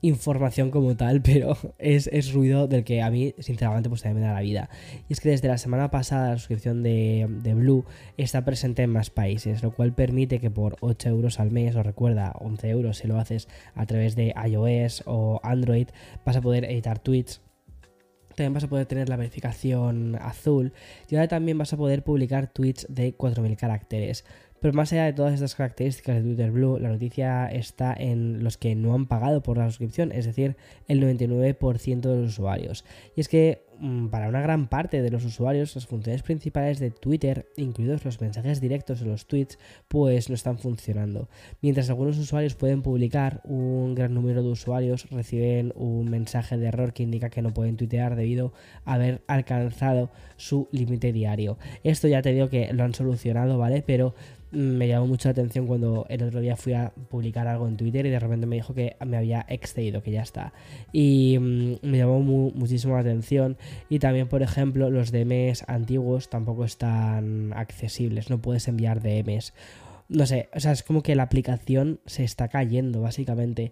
información 0.04 0.70
como 0.70 0.96
tal, 0.96 1.22
pero 1.24 1.58
es, 1.80 2.34
ruido 2.34 2.68
del 2.68 2.84
que 2.84 3.02
a 3.02 3.10
mí, 3.10 3.34
sinceramente, 3.40 3.90
pues 3.90 4.04
también 4.04 4.22
me 4.22 4.28
da 4.28 4.36
la 4.36 4.42
vida. 4.42 4.70
Y 5.10 5.14
es 5.14 5.20
que 5.20 5.30
desde 5.30 5.48
la 5.48 5.58
semana 5.58 5.90
pasada 5.90 6.32
la 6.32 6.38
suscripción 6.38 6.84
de, 6.84 7.26
de, 7.42 7.54
Blue 7.56 7.86
está 8.18 8.46
presente 8.46 8.84
en 8.84 8.92
más 8.92 9.10
países, 9.10 9.64
lo 9.64 9.72
cual 9.72 9.94
permite 9.94 10.40
que 10.40 10.52
por 10.52 10.78
8 10.82 11.10
euros 11.10 11.40
al 11.40 11.50
mes, 11.50 11.76
o 11.76 11.82
recuerda, 11.82 12.34
11 12.40 12.70
euros 12.70 12.98
si 12.98 13.08
lo 13.08 13.18
haces 13.18 13.48
a 13.74 13.86
través 13.86 14.16
de 14.16 14.36
iOS 14.48 15.04
o 15.06 15.40
Android, 15.44 15.88
vas 16.26 16.36
a 16.36 16.42
poder 16.42 16.66
editar 16.66 17.00
tweets 17.00 17.42
también 18.36 18.54
vas 18.54 18.64
a 18.64 18.68
poder 18.68 18.86
tener 18.86 19.10
la 19.10 19.16
verificación 19.16 20.18
azul 20.20 20.74
y 21.10 21.16
ahora 21.16 21.28
también 21.28 21.58
vas 21.58 21.74
a 21.74 21.78
poder 21.78 22.04
publicar 22.04 22.48
tweets 22.48 22.88
de 22.90 23.16
4.000 23.16 23.56
caracteres. 23.56 24.26
Pero 24.64 24.74
más 24.76 24.94
allá 24.94 25.04
de 25.04 25.12
todas 25.12 25.34
estas 25.34 25.56
características 25.56 26.16
de 26.16 26.22
Twitter 26.22 26.50
Blue, 26.50 26.80
la 26.80 26.88
noticia 26.88 27.48
está 27.48 27.94
en 27.94 28.46
los 28.46 28.58
que 28.58 28.76
no 28.76 28.94
han 28.94 29.08
pagado 29.08 29.44
por 29.44 29.58
la 29.58 29.68
suscripción, 29.68 30.14
es 30.14 30.26
decir, 30.26 30.56
el 30.88 31.02
99% 31.02 32.00
de 32.00 32.22
los 32.22 32.30
usuarios. 32.30 32.86
Y 33.14 33.20
es 33.20 33.28
que 33.28 33.66
para 34.12 34.30
una 34.30 34.42
gran 34.42 34.68
parte 34.68 35.02
de 35.02 35.10
los 35.10 35.26
usuarios, 35.26 35.76
las 35.76 35.88
funciones 35.88 36.24
principales 36.24 36.80
de 36.80 36.92
Twitter, 36.92 37.48
incluidos 37.58 38.06
los 38.06 38.20
mensajes 38.22 38.62
directos 38.62 39.02
o 39.02 39.06
los 39.06 39.26
tweets, 39.28 39.60
pues 39.88 40.30
no 40.30 40.36
están 40.36 40.58
funcionando. 40.58 41.30
Mientras 41.62 41.90
algunos 41.90 42.18
usuarios 42.18 42.56
pueden 42.56 42.82
publicar, 42.82 43.42
un 43.44 43.96
gran 43.96 44.14
número 44.14 44.44
de 44.44 44.50
usuarios 44.50 45.10
reciben 45.10 45.74
un 45.76 46.10
mensaje 46.10 46.58
de 46.58 46.68
error 46.68 46.94
que 46.94 47.04
indica 47.04 47.30
que 47.30 47.42
no 47.42 47.54
pueden 47.54 47.78
tuitear 47.78 48.16
debido 48.16 48.54
a 48.86 48.94
haber 48.94 49.22
alcanzado 49.28 50.12
su 50.38 50.68
límite 50.72 51.14
diario. 51.14 51.58
Esto 51.84 52.08
ya 52.08 52.22
te 52.22 52.34
digo 52.34 52.50
que 52.50 52.74
lo 52.74 52.84
han 52.84 52.94
solucionado, 52.94 53.58
¿vale? 53.58 53.84
Pero 53.86 54.14
me 54.54 54.88
llamó 54.88 55.08
mucho 55.08 55.28
la 55.28 55.32
atención 55.32 55.66
cuando 55.66 56.06
el 56.10 56.22
otro 56.24 56.40
día 56.40 56.56
fui 56.56 56.74
a 56.74 56.94
publicar 57.10 57.48
algo 57.48 57.68
en 57.68 57.76
Twitter 57.76 58.06
y 58.06 58.10
de 58.10 58.20
repente 58.20 58.46
me 58.46 58.56
dijo 58.56 58.74
que 58.74 58.96
me 59.06 59.18
había 59.18 59.46
excedido, 59.50 60.04
que 60.04 60.12
ya 60.12 60.22
está. 60.22 60.54
Y 60.92 61.38
mm, 61.40 61.88
me 61.88 61.98
llamó 61.98 62.20
muchísimo 62.20 62.94
la 62.94 63.02
atención. 63.02 63.58
Y 63.90 64.00
también, 64.00 64.28
por 64.28 64.42
ejemplo, 64.42 64.90
los 64.90 65.12
DMs 65.12 65.64
antiguos 65.68 66.30
tampoco 66.30 66.66
están 66.66 67.54
accesibles, 67.54 68.30
no 68.30 68.42
puedes 68.42 68.68
enviar 68.68 69.02
DMs. 69.02 69.54
No 70.10 70.26
sé, 70.26 70.50
o 70.54 70.60
sea, 70.60 70.72
es 70.72 70.84
como 70.84 71.02
que 71.02 71.16
la 71.16 71.24
aplicación 71.24 72.00
se 72.06 72.24
está 72.24 72.48
cayendo, 72.48 73.02
básicamente. 73.02 73.72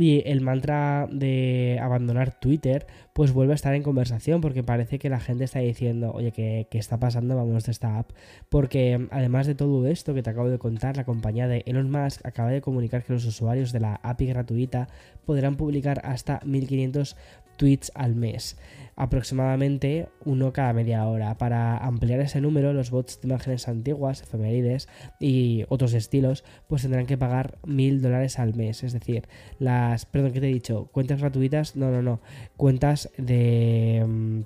Y 0.00 0.22
el 0.26 0.42
mantra 0.42 1.08
de 1.10 1.80
abandonar 1.82 2.38
Twitter, 2.38 2.86
pues 3.14 3.32
vuelve 3.32 3.52
a 3.52 3.56
estar 3.56 3.74
en 3.74 3.82
conversación, 3.82 4.40
porque 4.40 4.62
parece 4.62 5.00
que 5.00 5.10
la 5.10 5.18
gente 5.18 5.42
está 5.42 5.58
diciendo, 5.58 6.12
oye, 6.12 6.30
¿qué, 6.30 6.68
está 6.70 7.00
pasando? 7.00 7.34
Vamos 7.34 7.64
de 7.64 7.72
esta 7.72 7.98
app. 7.98 8.12
Porque 8.48 9.08
además 9.10 9.48
de 9.48 9.56
todo 9.56 9.84
esto 9.88 10.14
que 10.14 10.22
te 10.22 10.30
acabo 10.30 10.50
de 10.50 10.58
contar, 10.60 10.96
la 10.96 11.04
compañía 11.04 11.48
de 11.48 11.64
Elon 11.66 11.90
Musk 11.90 12.24
acaba 12.24 12.50
de 12.50 12.60
comunicar 12.60 13.02
que 13.02 13.12
los 13.12 13.24
usuarios 13.24 13.72
de 13.72 13.80
la 13.80 13.98
API 14.04 14.26
gratuita 14.26 14.86
podrán 15.24 15.56
publicar 15.56 16.00
hasta 16.04 16.40
1500 16.44 17.16
tweets 17.56 17.90
al 17.96 18.14
mes, 18.14 18.56
aproximadamente 18.98 20.08
uno 20.24 20.52
cada 20.52 20.72
media 20.72 21.06
hora. 21.06 21.38
Para 21.38 21.78
ampliar 21.78 22.20
ese 22.20 22.40
número, 22.40 22.72
los 22.72 22.90
bots 22.90 23.20
de 23.20 23.28
imágenes 23.28 23.68
antiguas, 23.68 24.22
efemérides 24.22 24.88
y 25.20 25.64
otros 25.68 25.94
estilos, 25.94 26.44
pues 26.66 26.82
tendrán 26.82 27.06
que 27.06 27.16
pagar 27.16 27.58
mil 27.64 28.02
dólares 28.02 28.40
al 28.40 28.54
mes. 28.54 28.82
Es 28.82 28.92
decir, 28.92 29.28
las, 29.60 30.04
perdón, 30.04 30.32
¿qué 30.32 30.40
te 30.40 30.50
he 30.50 30.52
dicho? 30.52 30.88
Cuentas 30.92 31.20
gratuitas, 31.20 31.76
no, 31.76 31.90
no, 31.90 32.02
no, 32.02 32.20
cuentas 32.56 33.08
de... 33.16 34.04
Mm, 34.06 34.40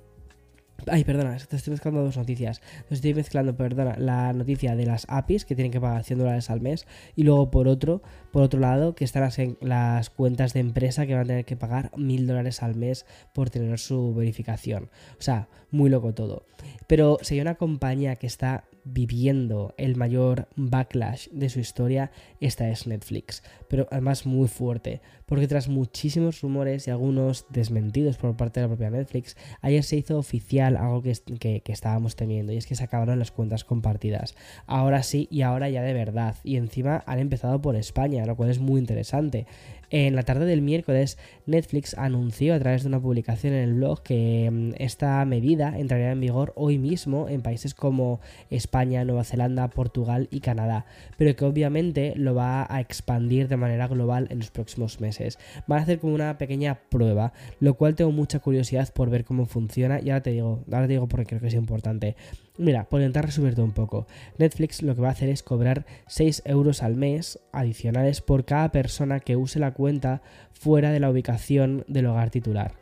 Ay, 0.89 1.05
perdona, 1.05 1.37
te 1.37 1.57
estoy 1.57 1.71
mezclando 1.71 2.03
dos 2.03 2.17
noticias. 2.17 2.61
estoy 2.91 3.15
mezclando, 3.15 3.57
perdona, 3.57 3.97
la 3.99 4.33
noticia 4.33 4.75
de 4.75 4.85
las 4.85 5.07
APIs 5.09 5.45
que 5.45 5.55
tienen 5.55 5.71
que 5.71 5.81
pagar 5.81 6.03
100 6.03 6.19
dólares 6.19 6.51
al 6.51 6.61
mes 6.61 6.87
y 7.15 7.23
luego 7.23 7.53
por 7.53 7.69
otro, 7.69 8.03
por 8.33 8.43
otro 8.43 8.59
lado, 8.59 8.95
que 8.95 9.05
están 9.05 9.31
las, 9.61 10.11
cuentas 10.11 10.55
de 10.55 10.61
empresa 10.61 11.07
que 11.07 11.15
van 11.15 11.25
a 11.25 11.27
tener 11.27 11.45
que 11.45 11.57
pagar 11.57 11.91
1000 11.97 12.27
dólares 12.27 12.63
al 12.63 12.75
mes 12.75 13.07
por 13.35 13.51
tener 13.51 13.79
su 13.79 14.15
verificación. 14.15 14.91
O 15.19 15.23
sea, 15.23 15.49
muy 15.71 15.91
loco 15.91 16.15
todo. 16.15 16.45
Pero 16.87 17.19
si 17.23 17.35
hay 17.35 17.41
una 17.43 17.57
compañía 17.57 18.17
que 18.17 18.27
está 18.27 18.65
viviendo 18.85 19.75
el 19.77 19.97
mayor 19.97 20.49
backlash 20.57 21.29
de 21.29 21.49
su 21.49 21.61
historia, 21.61 22.11
esta 22.41 22.69
es 22.69 22.87
Netflix. 22.87 23.43
Pero 23.69 23.87
además 23.91 24.27
muy 24.27 24.49
fuerte, 24.49 25.01
porque 25.27 25.47
tras 25.47 25.69
muchísimos 25.69 26.41
rumores 26.41 26.87
y 26.87 26.91
algunos 26.91 27.47
desmentidos 27.51 28.17
por 28.17 28.37
parte 28.37 28.61
de 28.61 28.67
la 28.67 28.69
propia 28.69 28.91
Netflix, 28.91 29.37
ayer 29.61 29.83
se 29.85 29.97
hizo 29.97 30.19
oficial 30.19 30.77
algo 30.77 31.03
que, 31.03 31.61
que, 31.61 31.73
estábamos 31.73 32.17
temiendo, 32.17 32.53
y 32.53 32.57
es 32.57 32.67
que 32.67 32.75
se 32.75 32.85
acabaron 32.85 33.19
las 33.19 33.31
cuentas 33.31 33.65
compartidas. 33.65 34.35
Ahora 34.67 35.03
sí, 35.03 35.29
y 35.31 35.43
ahora 35.43 35.71
ya 35.71 35.83
de 35.83 35.95
verdad. 35.95 36.37
Y 36.45 36.57
encima 36.57 37.03
han 37.07 37.19
empezado 37.19 37.63
por 37.63 37.77
España, 37.77 38.22
lo 38.27 38.37
cual 38.37 38.51
es 38.51 38.59
muy 38.59 38.81
interesante. 38.81 39.47
En 39.95 40.17
la 40.17 40.23
tarde 40.23 40.47
del 40.47 40.63
miércoles, 40.63 41.19
Netflix 41.45 41.93
anunció 41.99 42.55
a 42.55 42.59
través 42.59 42.83
de 42.83 42.89
una 42.89 43.03
publicación 43.03 43.53
en 43.53 43.63
el 43.63 43.75
blog 43.75 44.03
que 44.03 44.49
mm, 44.51 44.73
esta 44.79 45.23
medida 45.27 45.79
entraría 45.79 46.13
en 46.13 46.21
vigor 46.21 46.55
hoy 46.57 46.79
mismo 46.79 47.29
en 47.29 47.43
países 47.43 47.75
como 47.75 48.19
España, 48.49 49.05
Nueva 49.05 49.25
Zelanda, 49.25 49.69
Portugal 49.69 50.29
y 50.31 50.41
Canadá, 50.41 50.87
pero 51.19 51.37
que 51.37 51.45
obviamente 51.45 52.15
lo 52.17 52.35
va 52.35 52.67
a 52.75 52.81
expandir 52.81 53.49
de 53.49 53.59
manera 53.59 53.87
global 53.87 54.29
en 54.31 54.39
los 54.39 54.51
próximos 54.51 54.99
meses. 55.03 55.39
Van 55.67 55.81
a 55.81 55.83
hacer 55.83 55.99
como 55.99 56.15
una 56.15 56.39
pequeña 56.39 56.81
prueba, 56.89 57.35
lo 57.61 57.75
cual 57.75 57.95
tengo 57.95 58.13
mucha 58.13 58.39
curiosidad 58.39 58.91
por 58.95 59.11
ver 59.11 59.27
cómo 59.27 59.45
funciona 59.45 60.01
y 60.01 60.09
ahora 60.09 60.23
te 60.23 60.31
digo, 60.31 60.65
ahora 60.73 60.87
te 60.87 60.95
digo 60.95 61.07
porque 61.07 61.27
creo 61.27 61.43
que 61.43 61.49
es 61.49 61.55
importante. 61.55 62.17
Mira, 62.59 62.85
por 62.89 63.01
intentar 63.01 63.27
resumirte 63.27 63.63
un 63.63 63.73
poco, 63.73 64.07
Netflix 64.39 64.83
lo 64.83 64.95
que 64.95 65.01
va 65.01 65.09
a 65.09 65.13
hacer 65.13 65.31
es 65.31 65.43
cobrar 65.43 65.87
6 66.07 66.43
euros 66.45 66.83
al 66.83 66.97
mes 66.97 67.39
adicionales 67.51 68.21
por 68.21 68.45
cada 68.45 68.71
persona 68.73 69.21
que 69.21 69.37
use 69.37 69.59
la 69.59 69.73
cuenta 69.73 69.82
fuera 70.53 70.91
de 70.91 71.01
la 71.01 71.11
ubicación 71.11 71.85
del 71.89 72.07
hogar 72.07 72.31
titular. 72.31 72.82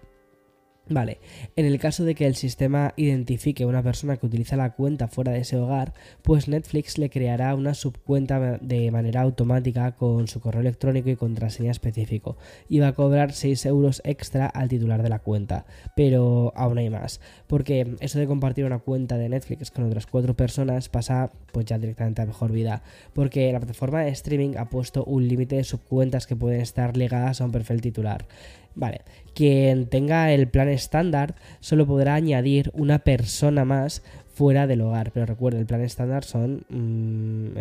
Vale, 0.92 1.18
en 1.54 1.66
el 1.66 1.78
caso 1.78 2.02
de 2.02 2.16
que 2.16 2.26
el 2.26 2.35
sistema 2.35 2.94
identifique 2.97 3.62
a 3.62 3.68
una 3.68 3.80
persona 3.80 4.16
que 4.16 4.26
utiliza 4.26 4.56
la 4.56 4.73
cuenta 4.73 5.06
fuera 5.06 5.30
de 5.30 5.38
ese 5.38 5.56
hogar, 5.56 5.94
pues 6.23 6.49
Netflix 6.49 6.99
le 6.99 7.11
creará 7.11 7.54
una 7.54 7.75
subcuenta 7.75 8.59
de 8.59 8.90
manera 8.90 9.20
automática 9.20 9.92
con 9.92 10.26
su 10.26 10.40
correo 10.40 10.62
electrónico 10.62 11.09
y 11.09 11.14
contraseña 11.14 11.70
específico 11.70 12.38
y 12.68 12.80
va 12.80 12.88
a 12.88 12.94
cobrar 12.94 13.32
6 13.32 13.66
euros 13.66 14.02
extra 14.04 14.47
al 14.47 14.68
titular 14.68 15.00
de 15.04 15.11
la 15.11 15.20
cuenta. 15.20 15.64
Pero 15.94 16.52
aún 16.56 16.78
hay 16.78 16.90
más, 16.90 17.20
porque 17.47 17.94
eso 18.00 18.18
de 18.18 18.26
compartir 18.26 18.64
una 18.64 18.80
cuenta 18.80 19.16
de 19.16 19.28
Netflix 19.28 19.70
con 19.70 19.85
otras 19.85 20.09
cuatro 20.09 20.35
personas 20.35 20.88
pasa 20.88 21.30
pues 21.52 21.66
ya 21.66 21.78
directamente 21.78 22.23
a 22.23 22.26
mejor 22.26 22.50
vida, 22.50 22.82
porque 23.12 23.52
la 23.52 23.61
plataforma 23.61 24.02
de 24.02 24.11
streaming 24.11 24.56
ha 24.56 24.68
puesto 24.68 25.04
un 25.04 25.28
límite 25.28 25.54
de 25.54 25.62
subcuentas 25.62 26.26
que 26.26 26.35
pueden 26.35 26.61
estar 26.61 26.97
ligadas 26.97 27.40
a 27.40 27.44
un 27.44 27.52
perfil 27.52 27.80
titular. 27.80 28.26
Vale, 28.75 29.00
quien 29.35 29.87
tenga 29.87 30.32
el 30.32 30.49
plan 30.49 30.68
estándar 30.80 31.34
solo 31.60 31.87
podrá 31.87 32.14
añadir 32.14 32.70
una 32.75 33.00
persona 33.00 33.64
más 33.64 34.02
fuera 34.40 34.66
del 34.66 34.80
hogar. 34.80 35.12
Pero 35.12 35.26
recuerda, 35.26 35.58
el 35.58 35.66
plan 35.66 35.82
estándar 35.82 36.25
son 36.25 36.64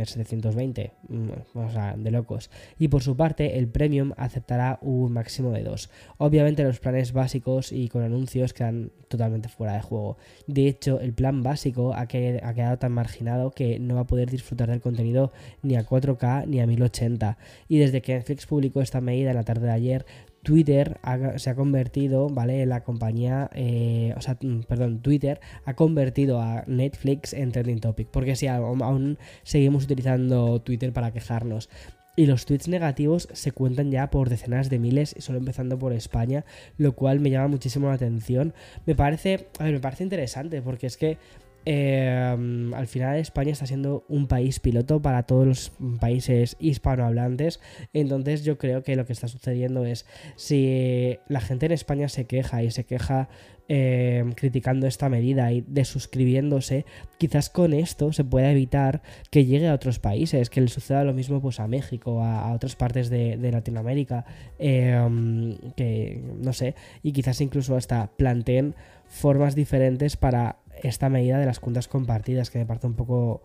720, 0.05 0.93
mm, 1.09 1.15
mm, 1.15 1.31
o 1.55 1.71
sea, 1.71 1.95
de 1.97 2.09
locos. 2.09 2.49
Y 2.77 2.88
por 2.88 3.03
su 3.03 3.17
parte, 3.17 3.57
el 3.57 3.67
premium 3.67 4.13
aceptará 4.15 4.79
un 4.81 5.11
máximo 5.11 5.51
de 5.51 5.63
dos. 5.63 5.89
Obviamente 6.17 6.63
los 6.63 6.79
planes 6.79 7.11
básicos 7.11 7.73
y 7.73 7.89
con 7.89 8.03
anuncios 8.03 8.53
quedan 8.53 8.91
totalmente 9.09 9.49
fuera 9.49 9.73
de 9.73 9.81
juego. 9.81 10.17
De 10.47 10.67
hecho, 10.67 11.01
el 11.01 11.11
plan 11.13 11.43
básico 11.43 11.93
ha, 11.93 12.07
quedado 12.07 12.77
tan 12.77 12.93
marginado 12.93 13.51
que 13.51 13.77
no 13.79 13.95
va 13.95 14.01
a 14.01 14.07
poder 14.07 14.29
disfrutar 14.29 14.69
del 14.69 14.79
contenido 14.79 15.33
ni 15.61 15.75
a 15.75 15.85
4K 15.85 16.47
ni 16.47 16.61
a 16.61 16.67
1080. 16.67 17.38
Y 17.67 17.79
desde 17.79 18.01
que 18.01 18.13
Netflix 18.13 18.45
publicó 18.45 18.81
esta 18.81 19.01
medida 19.01 19.31
en 19.31 19.35
la 19.35 19.43
tarde 19.43 19.67
de 19.67 19.73
ayer, 19.73 20.05
Twitter 20.43 21.00
se 21.38 21.50
ha 21.50 21.55
convertido, 21.55 22.29
¿vale? 22.29 22.65
La 22.65 22.84
compañía, 22.84 23.50
eh, 23.53 24.13
o 24.17 24.22
sea, 24.22 24.38
mm, 24.41 24.62
perdón, 24.63 25.01
Twitter 25.01 25.39
ha 25.65 25.75
convertido 25.75 26.41
a 26.41 26.63
Netflix 26.67 27.34
en 27.34 27.51
trending 27.51 27.79
topic, 27.79 28.08
porque 28.10 28.36
si 28.36 28.48
aún 28.48 29.17
seguimos 29.43 29.84
utilizando 29.86 30.62
Twitter 30.62 30.93
para 30.93 31.12
quejarnos. 31.12 31.69
Y 32.15 32.25
los 32.25 32.46
tweets 32.46 32.67
negativos 32.67 33.29
se 33.31 33.53
cuentan 33.53 33.91
ya 33.91 34.10
por 34.10 34.29
decenas 34.29 34.69
de 34.69 34.77
miles, 34.77 35.15
solo 35.19 35.38
empezando 35.38 35.79
por 35.79 35.93
España, 35.93 36.43
lo 36.77 36.93
cual 36.93 37.22
me 37.22 37.29
llama 37.29 37.48
muchísimo 37.48 37.88
la 37.88 37.93
atención. 37.93 38.53
Me 38.86 38.93
parece, 38.93 39.48
a 39.58 39.63
ver, 39.63 39.74
me 39.74 39.79
parece 39.79 40.03
interesante, 40.03 40.62
porque 40.62 40.88
es 40.88 40.98
que 40.98 41.17
Em, 41.65 42.73
al 42.73 42.87
final 42.87 43.17
España 43.17 43.51
está 43.51 43.65
siendo 43.65 44.05
un 44.07 44.27
país 44.27 44.59
piloto 44.59 45.01
para 45.01 45.23
todos 45.23 45.45
los 45.45 45.71
países 45.99 46.55
hispanohablantes. 46.59 47.59
Entonces 47.93 48.43
yo 48.43 48.57
creo 48.57 48.83
que 48.83 48.95
lo 48.95 49.05
que 49.05 49.13
está 49.13 49.27
sucediendo 49.27 49.85
es 49.85 50.05
si 50.35 51.17
la 51.27 51.41
gente 51.41 51.65
en 51.65 51.73
España 51.73 52.07
se 52.09 52.25
queja 52.25 52.63
y 52.63 52.71
se 52.71 52.85
queja 52.85 53.29
em, 53.67 54.31
criticando 54.31 54.87
esta 54.87 55.09
medida 55.09 55.51
y 55.51 55.63
desuscribiéndose, 55.67 56.85
quizás 57.17 57.49
con 57.49 57.73
esto 57.73 58.13
se 58.13 58.23
pueda 58.23 58.51
evitar 58.51 59.03
que 59.29 59.45
llegue 59.45 59.67
a 59.67 59.75
otros 59.75 59.99
países, 59.99 60.49
que 60.49 60.61
le 60.61 60.69
suceda 60.69 61.03
lo 61.03 61.13
mismo 61.13 61.39
pues 61.41 61.59
a 61.59 61.67
México, 61.67 62.23
a, 62.23 62.51
otras 62.53 62.75
partes 62.75 63.09
de, 63.09 63.37
Latinoamérica, 63.51 64.25
em, 64.57 65.55
que 65.75 66.21
no 66.41 66.53
sé, 66.53 66.73
y 67.03 67.11
quizás 67.11 67.41
incluso 67.41 67.75
hasta 67.75 68.07
planteen 68.17 68.73
formas 69.09 69.55
diferentes 69.55 70.15
para 70.15 70.57
esta 70.83 71.09
medida 71.09 71.38
de 71.39 71.45
las 71.45 71.59
cuentas 71.59 71.88
compartidas, 71.88 72.50
que 72.50 72.59
me 72.59 72.65
parece 72.65 72.88
un 72.88 72.95
poco. 72.95 73.41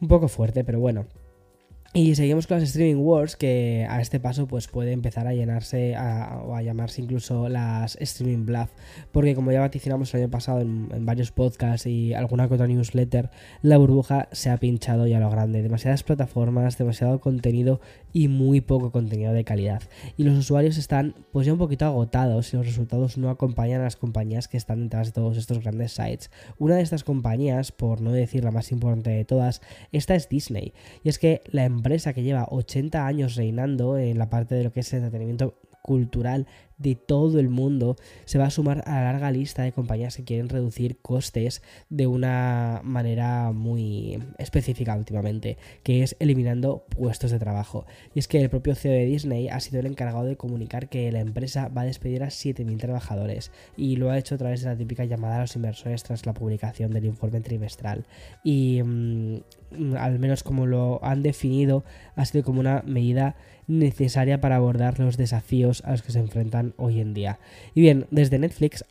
un 0.00 0.08
poco 0.08 0.28
fuerte, 0.28 0.64
pero 0.64 0.80
bueno. 0.80 1.06
Y 1.94 2.14
seguimos 2.16 2.46
con 2.46 2.60
las 2.60 2.68
streaming 2.68 3.02
wars, 3.02 3.34
que 3.34 3.86
a 3.88 4.02
este 4.02 4.20
paso 4.20 4.46
pues 4.46 4.68
puede 4.68 4.92
empezar 4.92 5.26
a 5.26 5.32
llenarse 5.32 5.96
o 5.96 6.54
a 6.54 6.60
llamarse 6.60 7.00
incluso 7.00 7.48
las 7.48 7.96
streaming 7.96 8.44
bluff, 8.44 8.68
porque 9.10 9.34
como 9.34 9.52
ya 9.52 9.60
vaticinamos 9.60 10.12
el 10.12 10.20
año 10.20 10.30
pasado 10.30 10.60
en, 10.60 11.06
varios 11.06 11.32
podcasts 11.32 11.86
y 11.86 12.12
alguna 12.12 12.46
que 12.46 12.54
otra 12.54 12.66
newsletter, 12.66 13.30
la 13.62 13.78
burbuja 13.78 14.28
se 14.32 14.50
ha 14.50 14.58
pinchado 14.58 15.06
ya 15.06 15.16
a 15.16 15.20
lo 15.20 15.30
grande. 15.30 15.62
Demasiadas 15.62 16.02
plataformas, 16.02 16.76
demasiado 16.76 17.20
contenido 17.20 17.80
y 18.12 18.28
muy 18.28 18.60
poco 18.60 18.90
contenido 18.90 19.32
de 19.32 19.44
calidad. 19.44 19.82
Y 20.16 20.24
los 20.24 20.36
usuarios 20.36 20.78
están 20.78 21.14
pues 21.32 21.46
ya 21.46 21.52
un 21.52 21.58
poquito 21.58 21.84
agotados 21.84 22.52
y 22.52 22.56
los 22.56 22.66
resultados 22.66 23.18
no 23.18 23.30
acompañan 23.30 23.80
a 23.80 23.84
las 23.84 23.96
compañías 23.96 24.48
que 24.48 24.56
están 24.56 24.84
detrás 24.84 25.08
de 25.08 25.12
todos 25.12 25.36
estos 25.36 25.60
grandes 25.60 25.92
sites. 25.92 26.30
Una 26.58 26.76
de 26.76 26.82
estas 26.82 27.04
compañías, 27.04 27.72
por 27.72 28.00
no 28.00 28.12
decir 28.12 28.44
la 28.44 28.50
más 28.50 28.72
importante 28.72 29.10
de 29.10 29.24
todas, 29.24 29.60
esta 29.92 30.14
es 30.14 30.28
Disney. 30.28 30.72
Y 31.04 31.08
es 31.08 31.18
que 31.18 31.42
la 31.46 31.64
empresa 31.64 32.12
que 32.12 32.22
lleva 32.22 32.48
80 32.50 33.06
años 33.06 33.36
reinando 33.36 33.98
en 33.98 34.18
la 34.18 34.30
parte 34.30 34.54
de 34.54 34.64
lo 34.64 34.72
que 34.72 34.80
es 34.80 34.92
entretenimiento 34.92 35.54
cultural 35.82 36.46
de 36.78 36.94
todo 36.94 37.38
el 37.38 37.48
mundo 37.48 37.96
se 38.24 38.38
va 38.38 38.46
a 38.46 38.50
sumar 38.50 38.82
a 38.86 38.94
la 38.94 39.12
larga 39.12 39.30
lista 39.30 39.62
de 39.62 39.72
compañías 39.72 40.16
que 40.16 40.24
quieren 40.24 40.48
reducir 40.48 40.98
costes 40.98 41.62
de 41.90 42.06
una 42.06 42.80
manera 42.84 43.52
muy 43.52 44.22
específica 44.38 44.96
últimamente, 44.96 45.58
que 45.82 46.02
es 46.02 46.16
eliminando 46.20 46.84
puestos 46.88 47.30
de 47.30 47.38
trabajo. 47.38 47.84
Y 48.14 48.20
es 48.20 48.28
que 48.28 48.40
el 48.40 48.50
propio 48.50 48.74
CEO 48.74 48.92
de 48.92 49.04
Disney 49.06 49.48
ha 49.48 49.60
sido 49.60 49.80
el 49.80 49.86
encargado 49.86 50.24
de 50.24 50.36
comunicar 50.36 50.88
que 50.88 51.10
la 51.12 51.20
empresa 51.20 51.68
va 51.68 51.82
a 51.82 51.86
despedir 51.86 52.22
a 52.22 52.28
7.000 52.28 52.78
trabajadores 52.78 53.50
y 53.76 53.96
lo 53.96 54.10
ha 54.10 54.18
hecho 54.18 54.36
a 54.36 54.38
través 54.38 54.62
de 54.62 54.68
la 54.68 54.76
típica 54.76 55.04
llamada 55.04 55.36
a 55.36 55.40
los 55.40 55.56
inversores 55.56 56.02
tras 56.02 56.26
la 56.26 56.34
publicación 56.34 56.92
del 56.92 57.04
informe 57.04 57.40
trimestral. 57.40 58.06
Y 58.44 58.82
mm, 58.82 59.38
al 59.96 60.18
menos 60.18 60.42
como 60.42 60.66
lo 60.66 61.04
han 61.04 61.22
definido, 61.22 61.84
ha 62.16 62.24
sido 62.24 62.44
como 62.44 62.60
una 62.60 62.82
medida 62.86 63.36
necesaria 63.66 64.40
para 64.40 64.56
abordar 64.56 64.98
los 64.98 65.16
desafíos 65.16 65.82
a 65.84 65.92
los 65.92 66.02
que 66.02 66.12
se 66.12 66.18
enfrentan 66.18 66.67
hoy 66.76 67.00
en 67.00 67.14
día. 67.14 67.38
Y 67.74 67.80
bien, 67.80 68.06
desde 68.10 68.38
Netflix, 68.38 68.84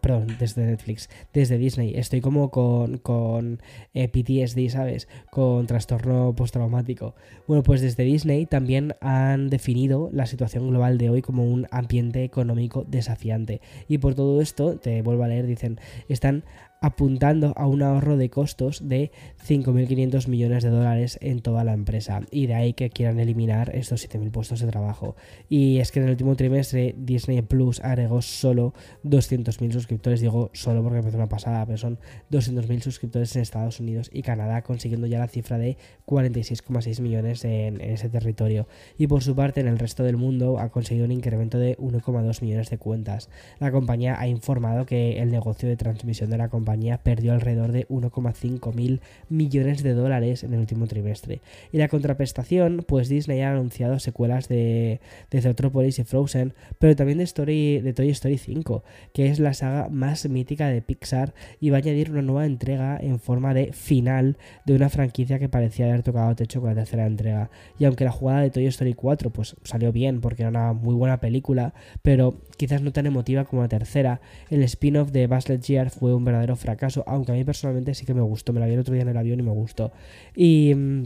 perdón, 0.00 0.36
desde 0.38 0.66
Netflix, 0.66 1.08
desde 1.32 1.58
Disney, 1.58 1.94
estoy 1.96 2.20
como 2.20 2.50
con, 2.50 2.98
con 2.98 3.60
eh, 3.94 4.08
PTSD, 4.08 4.70
¿sabes? 4.70 5.08
Con 5.30 5.66
trastorno 5.66 6.34
postraumático. 6.34 7.14
Bueno, 7.46 7.62
pues 7.62 7.80
desde 7.80 8.04
Disney 8.04 8.46
también 8.46 8.94
han 9.00 9.50
definido 9.50 10.10
la 10.12 10.26
situación 10.26 10.68
global 10.68 10.98
de 10.98 11.10
hoy 11.10 11.22
como 11.22 11.44
un 11.44 11.66
ambiente 11.70 12.24
económico 12.24 12.84
desafiante. 12.88 13.60
Y 13.88 13.98
por 13.98 14.14
todo 14.14 14.40
esto, 14.40 14.78
te 14.78 15.02
vuelvo 15.02 15.24
a 15.24 15.28
leer, 15.28 15.46
dicen, 15.46 15.78
están 16.08 16.44
apuntando 16.80 17.52
a 17.56 17.66
un 17.66 17.82
ahorro 17.82 18.16
de 18.16 18.30
costos 18.30 18.88
de 18.88 19.10
5.500 19.46 20.28
millones 20.28 20.62
de 20.62 20.70
dólares 20.70 21.18
en 21.20 21.40
toda 21.40 21.64
la 21.64 21.72
empresa 21.72 22.20
y 22.30 22.46
de 22.46 22.54
ahí 22.54 22.72
que 22.72 22.90
quieran 22.90 23.18
eliminar 23.18 23.74
estos 23.74 24.08
7.000 24.08 24.30
puestos 24.30 24.60
de 24.60 24.68
trabajo. 24.68 25.16
Y 25.48 25.78
es 25.78 25.90
que 25.90 25.98
en 25.98 26.06
el 26.06 26.12
último 26.12 26.36
trimestre 26.36 26.94
Disney 26.96 27.42
Plus 27.42 27.80
agregó 27.80 28.22
solo 28.22 28.74
200.000 29.04 29.72
suscriptores, 29.72 30.20
digo 30.20 30.50
solo 30.52 30.82
porque 30.82 30.98
empezó 30.98 31.16
una 31.16 31.28
pasada, 31.28 31.66
pero 31.66 31.78
son 31.78 31.98
200.000 32.30 32.80
suscriptores 32.80 33.34
en 33.34 33.42
Estados 33.42 33.80
Unidos 33.80 34.08
y 34.12 34.22
Canadá, 34.22 34.62
consiguiendo 34.62 35.06
ya 35.06 35.18
la 35.18 35.28
cifra 35.28 35.58
de 35.58 35.76
46,6 36.06 37.00
millones 37.00 37.44
en, 37.44 37.80
en 37.80 37.90
ese 37.90 38.08
territorio. 38.08 38.68
Y 38.96 39.08
por 39.08 39.22
su 39.24 39.34
parte 39.34 39.60
en 39.60 39.66
el 39.66 39.78
resto 39.78 40.04
del 40.04 40.16
mundo 40.16 40.60
ha 40.60 40.68
conseguido 40.68 41.06
un 41.06 41.12
incremento 41.12 41.58
de 41.58 41.76
1,2 41.78 42.42
millones 42.42 42.70
de 42.70 42.78
cuentas. 42.78 43.30
La 43.58 43.72
compañía 43.72 44.20
ha 44.20 44.28
informado 44.28 44.86
que 44.86 45.20
el 45.20 45.30
negocio 45.30 45.68
de 45.68 45.76
transmisión 45.76 46.30
de 46.30 46.38
la 46.38 46.48
compañía 46.48 46.67
perdió 47.02 47.32
alrededor 47.32 47.72
de 47.72 47.86
1,5 47.88 48.74
mil 48.74 49.00
millones 49.28 49.82
de 49.82 49.94
dólares 49.94 50.44
en 50.44 50.54
el 50.54 50.60
último 50.60 50.86
trimestre. 50.86 51.40
Y 51.72 51.78
la 51.78 51.88
contraprestación, 51.88 52.84
pues 52.86 53.08
Disney 53.08 53.40
ha 53.40 53.52
anunciado 53.52 53.98
secuelas 53.98 54.48
de, 54.48 55.00
de 55.30 55.42
Zootropolis 55.42 55.98
y 55.98 56.04
Frozen, 56.04 56.54
pero 56.78 56.96
también 56.96 57.18
de, 57.18 57.24
Story, 57.24 57.80
de 57.80 57.92
Toy 57.92 58.10
Story 58.10 58.38
5, 58.38 58.84
que 59.12 59.28
es 59.28 59.38
la 59.38 59.54
saga 59.54 59.88
más 59.88 60.28
mítica 60.28 60.68
de 60.68 60.82
Pixar 60.82 61.34
y 61.60 61.70
va 61.70 61.78
a 61.78 61.80
añadir 61.80 62.10
una 62.10 62.22
nueva 62.22 62.46
entrega 62.46 62.98
en 63.00 63.18
forma 63.18 63.54
de 63.54 63.72
final 63.72 64.36
de 64.64 64.74
una 64.74 64.88
franquicia 64.88 65.38
que 65.38 65.48
parecía 65.48 65.86
haber 65.86 66.02
tocado 66.02 66.34
techo 66.34 66.60
con 66.60 66.70
la 66.70 66.76
tercera 66.76 67.06
entrega. 67.06 67.50
Y 67.78 67.84
aunque 67.84 68.04
la 68.04 68.12
jugada 68.12 68.40
de 68.40 68.50
Toy 68.50 68.66
Story 68.66 68.94
4 68.94 69.30
pues 69.30 69.56
salió 69.64 69.92
bien 69.92 70.20
porque 70.20 70.42
era 70.42 70.50
una 70.50 70.72
muy 70.72 70.94
buena 70.94 71.20
película, 71.20 71.74
pero 72.02 72.40
quizás 72.56 72.82
no 72.82 72.92
tan 72.92 73.06
emotiva 73.06 73.44
como 73.44 73.62
la 73.62 73.68
tercera, 73.68 74.20
el 74.50 74.62
spin-off 74.62 75.10
de 75.10 75.26
Buzz 75.26 75.48
Lightyear 75.48 75.90
fue 75.90 76.14
un 76.14 76.24
verdadero 76.24 76.56
fracaso, 76.58 77.04
aunque 77.06 77.32
a 77.32 77.34
mí 77.34 77.44
personalmente 77.44 77.94
sí 77.94 78.04
que 78.04 78.14
me 78.14 78.20
gustó, 78.20 78.52
me 78.52 78.60
la 78.60 78.66
vi 78.66 78.74
el 78.74 78.80
otro 78.80 78.94
día 78.94 79.02
en 79.02 79.08
el 79.08 79.16
avión 79.16 79.40
y 79.40 79.42
me 79.42 79.52
gustó. 79.52 79.92
Y 80.34 80.74
mm, 80.74 81.04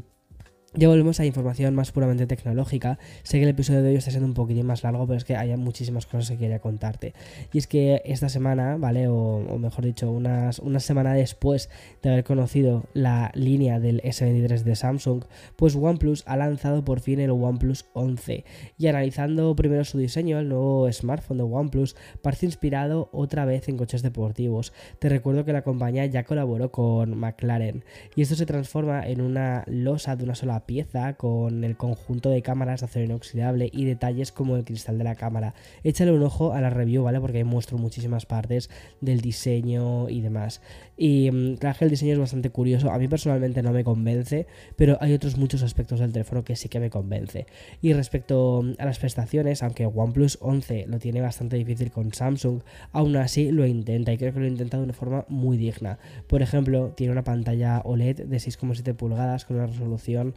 ya 0.74 0.88
volvemos 0.88 1.20
a 1.20 1.26
información 1.26 1.74
más 1.74 1.92
puramente 1.92 2.26
tecnológica. 2.26 2.98
Sé 3.24 3.37
que 3.37 3.44
el 3.44 3.50
episodio 3.50 3.82
de 3.82 3.90
hoy 3.90 3.96
está 3.96 4.11
siendo 4.11 4.26
un 4.26 4.32
poquitín 4.32 4.64
más 4.64 4.82
largo, 4.82 5.06
pero 5.06 5.18
es 5.18 5.24
que 5.24 5.37
hay 5.37 5.54
muchísimas 5.56 6.06
cosas 6.06 6.30
que 6.30 6.38
quería 6.38 6.61
contarte. 6.61 7.12
Y 7.52 7.58
es 7.58 7.66
que 7.66 8.00
esta 8.06 8.30
semana, 8.30 8.78
¿vale? 8.78 9.06
O, 9.08 9.58
mejor 9.58 9.85
dicho, 9.85 10.11
unas, 10.11 10.61
una 10.61 10.80
semana 10.80 11.12
después 11.12 11.68
de 12.02 12.11
haber 12.11 12.24
conocido 12.24 12.85
la 12.94 13.30
línea 13.35 13.80
del 13.80 14.00
S23 14.00 14.62
de 14.62 14.74
Samsung, 14.74 15.24
pues 15.56 15.76
OnePlus 15.76 16.24
ha 16.26 16.37
lanzado 16.38 16.85
por 16.85 17.00
fin 17.00 17.20
el 17.20 17.30
OnePlus 17.30 17.85
11. 17.92 18.46
Y 18.78 18.87
analizando 18.87 19.54
primero 19.54 19.85
su 19.85 19.98
diseño, 19.98 20.38
el 20.38 20.48
nuevo 20.48 20.90
smartphone 20.90 21.37
de 21.37 21.44
OnePlus 21.44 21.96
parece 22.22 22.46
inspirado 22.46 23.11
otra 23.12 23.44
vez 23.44 23.68
en 23.68 23.76
coches 23.76 24.00
deportivos. 24.00 24.72
Te 24.98 25.11
recuerdo 25.11 25.44
que 25.44 25.52
la 25.52 25.62
compañía 25.62 26.06
ya 26.06 26.24
colaboró 26.24 26.72
con 26.72 27.18
McLaren. 27.18 27.85
Y 28.16 28.22
esto 28.22 28.37
se 28.37 28.46
transforma 28.46 29.06
en 29.06 29.20
una 29.20 29.64
losa 29.66 30.16
de 30.16 30.24
una 30.24 30.35
sola 30.35 30.62
pieza 30.66 31.14
con 31.14 31.64
el 31.64 31.77
conjunto 31.77 32.31
de 32.31 32.42
cámaras 32.42 32.81
de 32.81 32.87
acero 32.87 33.05
inoxidable 33.05 33.70
y 33.72 33.85
detalles 33.85 34.33
como 34.33 34.57
el 34.57 34.64
cristal 34.64 34.98
de 34.98 35.05
la 35.05 35.14
cámara. 35.14 35.55
Échale 35.85 36.12
un 36.12 36.22
ojo 36.22 36.53
a 36.53 36.61
la 36.61 36.70
review, 36.70 37.05
¿vale? 37.05 37.20
Porque 37.20 37.38
ahí 37.38 37.44
muestro 37.44 37.79
muchísimas 37.79 38.27
partes 38.27 38.70
del 39.01 39.20
diseño 39.20 40.09
y 40.09 40.20
demás. 40.20 40.61
Y 41.05 41.33
mm, 41.33 41.57
claro 41.57 41.77
que 41.81 41.85
el 41.87 41.91
diseño 41.91 42.12
es 42.12 42.21
bastante 42.21 42.51
curioso. 42.51 42.93
A 42.93 42.99
mí 43.01 43.09
personalmente 43.09 43.61
no 43.61 43.73
me 43.73 43.83
convence, 43.83 44.47
pero 44.77 44.99
hay 45.01 45.12
otros 45.15 45.37
muchos 45.37 45.65
aspectos 45.65 45.99
del 45.99 46.12
teléfono 46.12 46.45
que 46.45 46.55
sí 46.55 46.69
que 46.69 46.79
me 46.79 46.91
convence. 46.91 47.47
Y 47.81 47.93
respecto 47.93 48.62
mm, 48.62 48.75
a 48.79 48.85
las 48.85 49.01
prestaciones, 49.01 49.65
aunque 49.65 49.85
OnePlus 49.85 50.38
11 50.41 50.85
lo 50.87 51.01
tiene 51.01 51.21
bastante 51.21 51.57
difícil 51.57 51.91
con 51.91 52.12
Samsung, 52.12 52.62
aún 52.93 53.17
así 53.17 53.51
lo 53.51 53.67
intenta 53.67 54.12
y 54.12 54.17
creo 54.17 54.33
que 54.33 54.38
lo 54.38 54.47
intenta 54.47 54.77
de 54.77 54.85
una 54.85 54.93
forma 54.93 55.25
muy 55.29 55.57
digna. 55.57 55.99
Por 56.29 56.41
ejemplo, 56.41 56.93
tiene 56.97 57.11
una 57.12 57.25
pantalla 57.25 57.81
OLED 57.81 58.27
de 58.27 58.37
6,7 58.37 58.95
pulgadas 58.95 59.45
con 59.45 59.57
una 59.57 59.67
resolución 59.67 60.37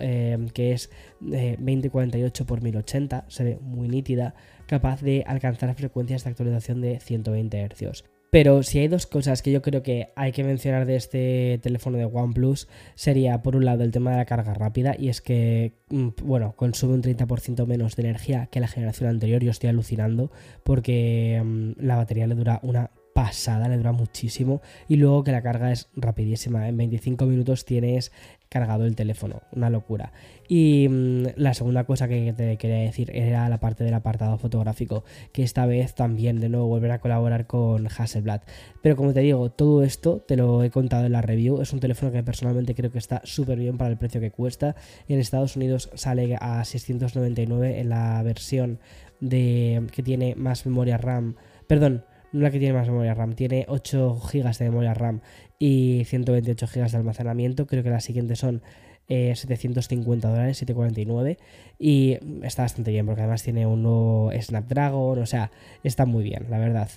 eh, 0.00 0.38
que 0.52 0.72
es 0.72 0.90
2048 1.20 2.46
x 2.48 2.62
1080, 2.62 3.26
se 3.28 3.44
ve 3.44 3.58
muy 3.62 3.86
nítida, 3.86 4.34
capaz 4.66 5.02
de 5.02 5.22
alcanzar 5.24 5.72
frecuencias 5.76 6.24
de 6.24 6.30
actualización 6.30 6.80
de 6.80 6.98
120 6.98 7.68
Hz. 7.68 8.19
Pero 8.30 8.62
si 8.62 8.78
hay 8.78 8.88
dos 8.88 9.06
cosas 9.06 9.42
que 9.42 9.50
yo 9.50 9.60
creo 9.60 9.82
que 9.82 10.12
hay 10.14 10.30
que 10.30 10.44
mencionar 10.44 10.86
de 10.86 10.96
este 10.96 11.58
teléfono 11.62 11.98
de 11.98 12.04
OnePlus, 12.04 12.68
sería 12.94 13.42
por 13.42 13.56
un 13.56 13.64
lado 13.64 13.82
el 13.82 13.90
tema 13.90 14.12
de 14.12 14.18
la 14.18 14.24
carga 14.24 14.54
rápida, 14.54 14.94
y 14.96 15.08
es 15.08 15.20
que, 15.20 15.72
mm, 15.90 16.08
bueno, 16.22 16.54
consume 16.56 16.94
un 16.94 17.02
30% 17.02 17.66
menos 17.66 17.96
de 17.96 18.02
energía 18.02 18.46
que 18.46 18.60
la 18.60 18.68
generación 18.68 19.10
anterior, 19.10 19.42
yo 19.42 19.50
estoy 19.50 19.70
alucinando, 19.70 20.30
porque 20.62 21.42
mm, 21.44 21.72
la 21.78 21.96
batería 21.96 22.28
le 22.28 22.36
dura 22.36 22.60
una 22.62 22.90
pasada, 23.12 23.68
le 23.68 23.76
dura 23.76 23.92
muchísimo. 23.92 24.62
Y 24.88 24.96
luego 24.96 25.24
que 25.24 25.32
la 25.32 25.42
carga 25.42 25.72
es 25.72 25.88
rapidísima. 25.94 26.68
En 26.68 26.76
25 26.76 27.26
minutos 27.26 27.64
tienes 27.64 28.12
cargado 28.50 28.84
el 28.84 28.96
teléfono, 28.96 29.42
una 29.52 29.70
locura. 29.70 30.12
Y 30.48 30.88
mm, 30.90 31.26
la 31.36 31.54
segunda 31.54 31.84
cosa 31.84 32.08
que 32.08 32.34
te 32.36 32.56
quería 32.58 32.78
decir 32.78 33.10
era 33.14 33.48
la 33.48 33.60
parte 33.60 33.84
del 33.84 33.94
apartado 33.94 34.36
fotográfico, 34.38 35.04
que 35.32 35.44
esta 35.44 35.64
vez 35.66 35.94
también 35.94 36.40
de 36.40 36.48
nuevo 36.48 36.66
volver 36.66 36.90
a 36.90 36.98
colaborar 36.98 37.46
con 37.46 37.86
Hasselblad. 37.86 38.42
Pero 38.82 38.96
como 38.96 39.14
te 39.14 39.20
digo, 39.20 39.50
todo 39.50 39.84
esto 39.84 40.18
te 40.26 40.36
lo 40.36 40.64
he 40.64 40.70
contado 40.70 41.06
en 41.06 41.12
la 41.12 41.22
review, 41.22 41.60
es 41.62 41.72
un 41.72 41.78
teléfono 41.78 42.10
que 42.10 42.24
personalmente 42.24 42.74
creo 42.74 42.90
que 42.90 42.98
está 42.98 43.22
súper 43.24 43.58
bien 43.58 43.78
para 43.78 43.90
el 43.90 43.96
precio 43.96 44.20
que 44.20 44.32
cuesta. 44.32 44.74
En 45.08 45.20
Estados 45.20 45.54
Unidos 45.54 45.88
sale 45.94 46.36
a 46.40 46.64
699 46.64 47.80
en 47.80 47.88
la 47.88 48.20
versión 48.24 48.80
de 49.20 49.86
que 49.92 50.02
tiene 50.02 50.34
más 50.34 50.66
memoria 50.66 50.98
RAM, 50.98 51.36
perdón, 51.68 52.04
no 52.32 52.40
la 52.40 52.50
que 52.50 52.58
tiene 52.58 52.74
más 52.74 52.88
memoria 52.88 53.14
RAM, 53.14 53.34
tiene 53.34 53.64
8 53.68 54.20
GB 54.32 54.58
de 54.58 54.64
memoria 54.64 54.94
RAM 54.94 55.20
y 55.58 56.04
128 56.04 56.66
GB 56.66 56.90
de 56.90 56.96
almacenamiento. 56.96 57.66
Creo 57.66 57.82
que 57.82 57.90
las 57.90 58.04
siguientes 58.04 58.38
son 58.38 58.62
750 59.10 60.28
eh, 60.28 60.30
dólares, 60.30 60.58
749. 60.58 61.38
Y 61.78 62.18
está 62.42 62.62
bastante 62.62 62.90
bien 62.90 63.06
porque 63.06 63.22
además 63.22 63.42
tiene 63.42 63.66
un 63.66 63.82
nuevo 63.82 64.30
Snapdragon, 64.38 65.18
o 65.18 65.26
sea, 65.26 65.50
está 65.82 66.06
muy 66.06 66.22
bien, 66.22 66.46
la 66.48 66.58
verdad. 66.58 66.90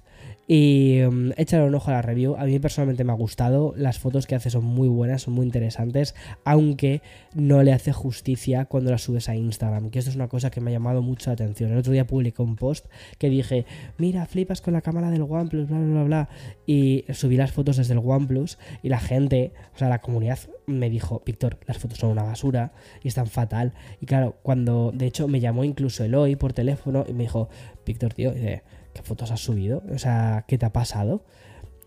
Y 0.46 1.02
um, 1.04 1.32
échale 1.38 1.64
un 1.64 1.74
ojo 1.74 1.90
a 1.90 1.94
la 1.94 2.02
review. 2.02 2.36
A 2.36 2.44
mí 2.44 2.60
personalmente 2.60 3.04
me 3.04 3.14
ha 3.14 3.16
gustado. 3.16 3.74
Las 3.78 3.98
fotos 4.00 4.28
que 4.28 4.36
hace 4.36 4.50
son 4.50 4.66
muy 4.66 4.90
buenas, 4.90 5.22
son 5.22 5.34
muy 5.34 5.46
interesantes. 5.46 6.16
Aunque 6.44 7.02
no 7.34 7.64
le 7.64 7.72
hace 7.72 7.94
justicia 7.94 8.66
cuando 8.66 8.92
las 8.92 9.04
subes 9.04 9.30
a 9.30 9.36
Instagram. 9.36 9.90
Que 9.90 10.00
esto 10.00 10.12
es 10.12 10.18
una 10.18 10.28
cosa 10.28 10.52
que 10.52 10.60
me 10.60 10.72
ha 10.72 10.74
llamado 10.74 11.02
mucho 11.02 11.30
la 11.30 11.36
atención. 11.36 11.72
El 11.72 11.78
otro 11.78 11.94
día 11.94 12.06
publicé 12.06 12.42
un 12.42 12.58
post 12.58 12.88
que 13.18 13.30
dije: 13.30 13.66
Mira, 13.98 14.26
flipas 14.26 14.60
con 14.60 14.74
la 14.74 14.82
cámara 14.82 15.12
del 15.12 15.22
OnePlus, 15.22 15.70
bla, 15.70 15.80
bla, 15.80 16.04
bla. 16.04 16.30
Y 16.66 17.06
subí 17.14 17.38
las 17.38 17.54
fotos 17.54 17.78
desde 17.78 17.94
el 17.94 18.02
OnePlus. 18.04 18.58
Y 18.82 18.90
la 18.90 19.00
gente, 19.00 19.54
o 19.74 19.78
sea, 19.78 19.88
la 19.88 20.02
comunidad 20.02 20.40
me 20.66 20.90
dijo: 20.90 21.22
Víctor, 21.26 21.60
las 21.66 21.78
fotos 21.78 22.00
son 22.00 22.12
una 22.12 22.24
basura 22.24 22.74
y 23.02 23.08
están 23.08 23.28
fatal. 23.28 23.74
Y 24.02 24.06
claro, 24.06 24.38
cuando 24.44 24.92
de 24.94 25.06
hecho 25.06 25.28
me 25.28 25.40
llamó 25.40 25.64
incluso 25.64 26.04
Eloy 26.04 26.36
por 26.36 26.54
teléfono 26.54 27.06
y 27.08 27.14
me 27.14 27.24
dijo: 27.24 27.50
Víctor, 27.86 28.14
tío, 28.14 28.32
dice 28.32 28.64
¿qué 28.94 29.02
fotos 29.02 29.32
has 29.32 29.42
subido? 29.42 29.84
O 29.92 29.98
sea, 29.98 30.46
¿qué 30.48 30.58
te 30.58 30.66
ha 30.66 30.74
pasado? 30.74 31.26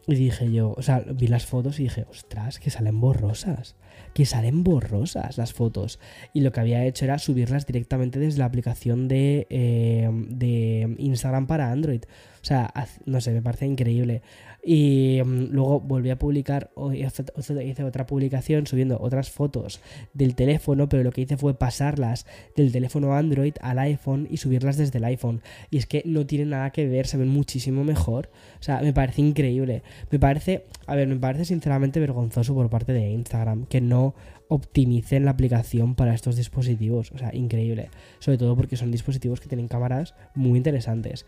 Y 0.06 0.14
dije 0.14 0.52
yo, 0.52 0.72
o 0.76 0.82
sea, 0.82 1.00
vi 1.00 1.26
las 1.26 1.46
fotos 1.46 1.80
y 1.80 1.84
dije, 1.84 2.06
ostras, 2.08 2.60
que 2.60 2.70
salen 2.70 3.00
borrosas, 3.00 3.74
que 4.16 4.24
salen 4.24 4.64
borrosas 4.64 5.36
las 5.36 5.52
fotos. 5.52 5.98
Y 6.32 6.40
lo 6.40 6.50
que 6.50 6.60
había 6.60 6.86
hecho 6.86 7.04
era 7.04 7.18
subirlas 7.18 7.66
directamente 7.66 8.18
desde 8.18 8.38
la 8.38 8.46
aplicación 8.46 9.08
de, 9.08 9.46
eh, 9.50 10.08
de 10.10 10.96
Instagram 10.96 11.46
para 11.46 11.70
Android. 11.70 12.00
O 12.40 12.44
sea, 12.46 12.72
no 13.04 13.20
sé, 13.20 13.32
me 13.32 13.42
parece 13.42 13.66
increíble. 13.66 14.22
Y 14.64 15.20
mm, 15.24 15.48
luego 15.50 15.80
volví 15.80 16.10
a 16.10 16.18
publicar, 16.18 16.70
hice 16.94 17.84
otra 17.84 18.06
publicación 18.06 18.66
subiendo 18.66 18.98
otras 19.00 19.30
fotos 19.30 19.80
del 20.14 20.34
teléfono, 20.34 20.88
pero 20.88 21.02
lo 21.02 21.12
que 21.12 21.22
hice 21.22 21.36
fue 21.36 21.58
pasarlas 21.58 22.24
del 22.56 22.72
teléfono 22.72 23.14
Android 23.14 23.54
al 23.60 23.80
iPhone 23.80 24.28
y 24.30 24.38
subirlas 24.38 24.76
desde 24.76 24.98
el 24.98 25.04
iPhone. 25.04 25.42
Y 25.70 25.78
es 25.78 25.86
que 25.86 26.02
no 26.06 26.24
tiene 26.24 26.46
nada 26.46 26.70
que 26.70 26.86
ver, 26.86 27.06
se 27.06 27.16
ven 27.16 27.28
muchísimo 27.28 27.84
mejor. 27.84 28.30
O 28.60 28.62
sea, 28.62 28.80
me 28.80 28.92
parece 28.92 29.22
increíble. 29.22 29.82
Me 30.10 30.18
parece, 30.18 30.64
a 30.86 30.94
ver, 30.94 31.06
me 31.08 31.16
parece 31.16 31.44
sinceramente 31.44 32.00
vergonzoso 32.00 32.54
por 32.54 32.70
parte 32.70 32.92
de 32.92 33.10
Instagram 33.10 33.66
que 33.66 33.80
no 33.80 34.05
optimicen 34.48 35.24
la 35.24 35.32
aplicación 35.32 35.94
para 35.94 36.14
estos 36.14 36.36
dispositivos. 36.36 37.12
O 37.12 37.18
sea, 37.18 37.34
increíble. 37.34 37.90
Sobre 38.18 38.38
todo 38.38 38.56
porque 38.56 38.76
son 38.76 38.90
dispositivos 38.90 39.40
que 39.40 39.48
tienen 39.48 39.68
cámaras 39.68 40.14
muy 40.34 40.56
interesantes. 40.56 41.26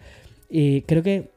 Y 0.48 0.82
creo 0.82 1.02
que 1.02 1.30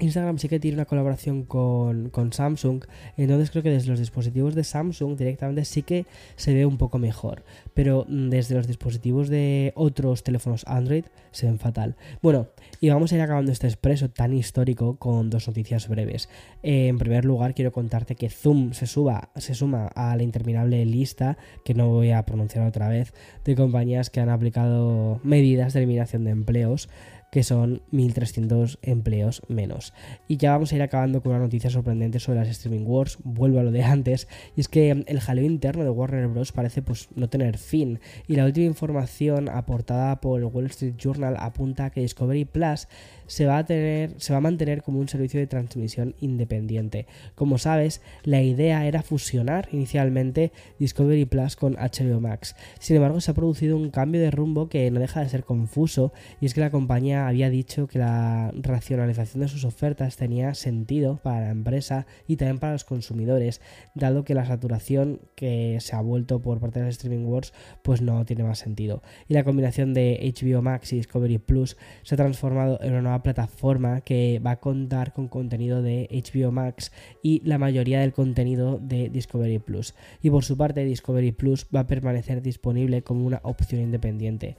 Instagram 0.00 0.38
sí 0.38 0.48
que 0.48 0.58
tiene 0.58 0.76
una 0.76 0.86
colaboración 0.86 1.44
con, 1.44 2.10
Samsung, 2.32 2.84
entonces 3.16 3.50
creo 3.50 3.62
que 3.62 3.70
desde 3.70 3.88
los 3.88 3.98
dispositivos 3.98 4.54
de 4.54 4.64
Samsung 4.64 5.16
directamente 5.16 5.64
sí 5.64 5.82
que 5.82 6.06
se 6.36 6.54
ve 6.54 6.66
un 6.66 6.78
poco 6.78 6.98
mejor, 6.98 7.44
pero 7.74 8.06
mm, 8.08 8.30
desde 8.30 8.54
los 8.54 8.66
dispositivos 8.66 9.28
de 9.28 9.72
otros 9.74 10.22
teléfonos 10.22 10.64
Android 10.66 11.04
se 11.30 11.46
ven 11.46 11.58
fatal. 11.58 11.96
Bueno, 12.22 12.48
y 12.80 12.88
vamos 12.88 13.12
a 13.12 13.16
ir 13.16 13.20
acabando 13.20 13.52
este 13.52 13.66
expreso 13.66 14.10
tan 14.10 14.32
histórico 14.32 14.96
con 14.96 15.30
dos 15.30 15.46
noticias 15.46 15.88
breves. 15.88 16.28
en 16.62 16.98
primer 16.98 17.24
lugar, 17.24 17.54
quiero 17.54 17.72
contarte 17.72 18.16
que 18.16 18.30
Zoom 18.30 18.72
se, 18.72 18.86
suba, 18.86 19.30
se 19.36 19.54
suma 19.54 19.86
a 19.88 20.16
la 20.16 20.22
interminable 20.22 20.84
lista, 20.84 21.36
que 21.64 21.74
no 21.74 21.88
voy 21.88 22.10
a 22.10 22.24
pronunciar 22.24 22.66
otra 22.66 22.88
vez, 22.88 23.12
de 23.44 23.54
compañías 23.54 24.10
que 24.10 24.20
han 24.20 24.28
aplicado 24.28 25.20
medidas 25.22 25.72
de 25.72 25.80
eliminación 25.80 26.24
de 26.24 26.30
empleos 26.30 26.88
que 27.30 27.42
son 27.42 27.82
1.300 27.92 28.78
empleos 28.82 29.42
menos. 29.48 29.94
Y 30.28 30.36
ya 30.36 30.52
vamos 30.52 30.72
a 30.72 30.76
ir 30.76 30.82
acabando 30.82 31.22
con 31.22 31.32
una 31.32 31.40
noticia 31.40 31.70
sorprendente 31.70 32.18
sobre 32.18 32.40
las 32.40 32.48
Streaming 32.48 32.84
Wars, 32.86 33.18
vuelvo 33.22 33.60
a 33.60 33.62
lo 33.62 33.70
de 33.70 33.82
antes, 33.82 34.28
y 34.56 34.60
es 34.60 34.68
que 34.68 34.90
el 34.90 35.20
jaleo 35.20 35.44
interno 35.44 35.84
de 35.84 35.90
Warner 35.90 36.26
Bros. 36.28 36.52
parece 36.52 36.82
pues 36.82 37.08
no 37.14 37.28
tener 37.28 37.58
fin, 37.58 38.00
y 38.26 38.36
la 38.36 38.44
última 38.44 38.66
información 38.66 39.48
aportada 39.48 40.20
por 40.20 40.40
el 40.40 40.46
Wall 40.46 40.66
Street 40.66 40.94
Journal 40.98 41.36
apunta 41.38 41.86
a 41.86 41.90
que 41.90 42.00
Discovery 42.00 42.44
Plus 42.44 42.88
se 43.26 43.46
va 43.46 43.58
a 43.58 43.64
tener, 43.64 44.14
se 44.16 44.32
va 44.32 44.38
a 44.38 44.42
mantener 44.42 44.82
como 44.82 44.98
un 44.98 45.08
servicio 45.08 45.38
de 45.38 45.46
transmisión 45.46 46.16
independiente. 46.20 47.06
Como 47.36 47.58
sabes, 47.58 48.02
la 48.24 48.42
idea 48.42 48.86
era 48.86 49.02
fusionar 49.02 49.68
inicialmente 49.70 50.50
Discovery 50.80 51.26
Plus 51.26 51.54
con 51.54 51.74
HBO 51.74 52.20
Max. 52.20 52.56
Sin 52.80 52.96
embargo, 52.96 53.20
se 53.20 53.30
ha 53.30 53.34
producido 53.34 53.76
un 53.76 53.90
cambio 53.90 54.20
de 54.20 54.32
rumbo 54.32 54.68
que 54.68 54.90
no 54.90 54.98
deja 54.98 55.20
de 55.20 55.28
ser 55.28 55.44
confuso, 55.44 56.12
y 56.40 56.46
es 56.46 56.54
que 56.54 56.60
la 56.60 56.70
compañía 56.70 57.19
había 57.28 57.50
dicho 57.50 57.86
que 57.86 57.98
la 57.98 58.52
racionalización 58.54 59.42
de 59.42 59.48
sus 59.48 59.64
ofertas 59.64 60.16
tenía 60.16 60.54
sentido 60.54 61.20
para 61.22 61.40
la 61.40 61.50
empresa 61.50 62.06
y 62.26 62.36
también 62.36 62.58
para 62.58 62.72
los 62.72 62.84
consumidores, 62.84 63.60
dado 63.94 64.24
que 64.24 64.34
la 64.34 64.46
saturación 64.46 65.20
que 65.34 65.78
se 65.80 65.96
ha 65.96 66.00
vuelto 66.00 66.40
por 66.40 66.60
parte 66.60 66.80
de 66.80 66.86
las 66.86 66.96
streaming 66.96 67.26
wars 67.26 67.52
pues 67.82 68.02
no 68.02 68.24
tiene 68.24 68.44
más 68.44 68.58
sentido. 68.58 69.02
Y 69.28 69.34
la 69.34 69.44
combinación 69.44 69.94
de 69.94 70.32
HBO 70.36 70.62
Max 70.62 70.92
y 70.92 70.96
Discovery 70.96 71.38
Plus 71.38 71.76
se 72.02 72.14
ha 72.14 72.18
transformado 72.18 72.78
en 72.82 72.92
una 72.92 73.02
nueva 73.02 73.22
plataforma 73.22 74.00
que 74.00 74.40
va 74.44 74.52
a 74.52 74.60
contar 74.60 75.12
con 75.12 75.28
contenido 75.28 75.82
de 75.82 76.08
HBO 76.10 76.52
Max 76.52 76.92
y 77.22 77.40
la 77.44 77.58
mayoría 77.58 78.00
del 78.00 78.12
contenido 78.12 78.78
de 78.78 79.08
Discovery 79.08 79.58
Plus. 79.58 79.94
Y 80.22 80.30
por 80.30 80.44
su 80.44 80.56
parte, 80.56 80.84
Discovery 80.84 81.32
Plus 81.32 81.66
va 81.74 81.80
a 81.80 81.86
permanecer 81.86 82.42
disponible 82.42 83.02
como 83.02 83.26
una 83.26 83.40
opción 83.42 83.80
independiente. 83.80 84.56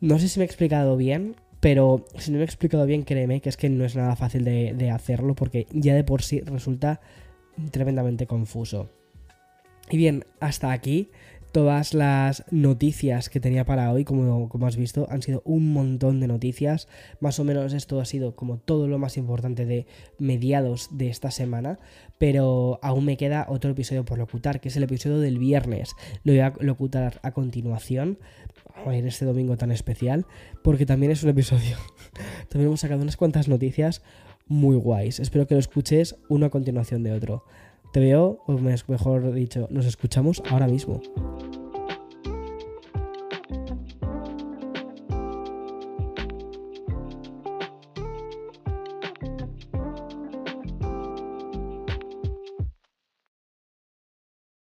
No 0.00 0.18
sé 0.18 0.28
si 0.28 0.40
me 0.40 0.44
he 0.44 0.46
explicado 0.46 0.96
bien, 0.96 1.36
pero 1.62 2.04
si 2.18 2.32
no 2.32 2.38
me 2.38 2.42
he 2.42 2.44
explicado 2.44 2.84
bien, 2.86 3.04
créeme 3.04 3.40
que 3.40 3.48
es 3.48 3.56
que 3.56 3.70
no 3.70 3.84
es 3.84 3.94
nada 3.94 4.16
fácil 4.16 4.42
de, 4.44 4.90
hacerlo 4.90 5.36
porque 5.36 5.68
ya 5.70 5.94
de 5.94 6.02
por 6.02 6.22
sí 6.22 6.40
resulta 6.40 7.00
tremendamente 7.70 8.26
confuso. 8.26 8.90
Y 9.88 9.96
bien, 9.96 10.24
hasta 10.40 10.72
aquí 10.72 11.10
todas 11.52 11.94
las 11.94 12.44
noticias 12.50 13.28
que 13.28 13.38
tenía 13.38 13.64
para 13.64 13.92
hoy, 13.92 14.02
como, 14.04 14.48
como, 14.48 14.66
has 14.66 14.76
visto, 14.76 15.06
han 15.08 15.22
sido 15.22 15.40
un 15.44 15.72
montón 15.72 16.18
de 16.18 16.26
noticias. 16.26 16.88
Más 17.20 17.38
o 17.38 17.44
menos 17.44 17.74
esto 17.74 18.00
ha 18.00 18.06
sido 18.06 18.34
como 18.34 18.58
todo 18.58 18.88
lo 18.88 18.98
más 18.98 19.16
importante 19.16 19.64
de 19.64 19.86
mediados 20.18 20.88
de 20.90 21.10
esta 21.10 21.30
semana, 21.30 21.78
pero 22.18 22.80
aún 22.82 23.04
me 23.04 23.16
queda 23.16 23.46
otro 23.48 23.70
episodio 23.70 24.04
por 24.04 24.18
locutar, 24.18 24.60
que 24.60 24.68
es 24.68 24.76
el 24.76 24.82
episodio 24.82 25.20
del 25.20 25.38
viernes. 25.38 25.94
Lo 26.24 26.32
voy 26.32 26.40
a 26.40 26.54
locutar 26.58 27.20
a 27.22 27.30
continuación, 27.30 28.18
en 28.86 29.06
este 29.06 29.24
domingo 29.24 29.56
tan 29.56 29.72
especial, 29.72 30.26
porque 30.62 30.86
también 30.86 31.12
es 31.12 31.22
un 31.22 31.30
episodio. 31.30 31.76
también 32.48 32.68
hemos 32.68 32.80
sacado 32.80 33.02
unas 33.02 33.16
cuantas 33.16 33.48
noticias 33.48 34.02
muy 34.46 34.76
guays. 34.76 35.20
Espero 35.20 35.46
que 35.46 35.54
lo 35.54 35.60
escuches 35.60 36.16
uno 36.28 36.46
a 36.46 36.50
continuación 36.50 37.02
de 37.02 37.12
otro. 37.12 37.44
Te 37.92 38.00
veo, 38.00 38.42
o 38.46 38.52
mejor 38.58 39.32
dicho, 39.32 39.68
nos 39.70 39.86
escuchamos 39.86 40.42
ahora 40.50 40.66
mismo. 40.66 41.00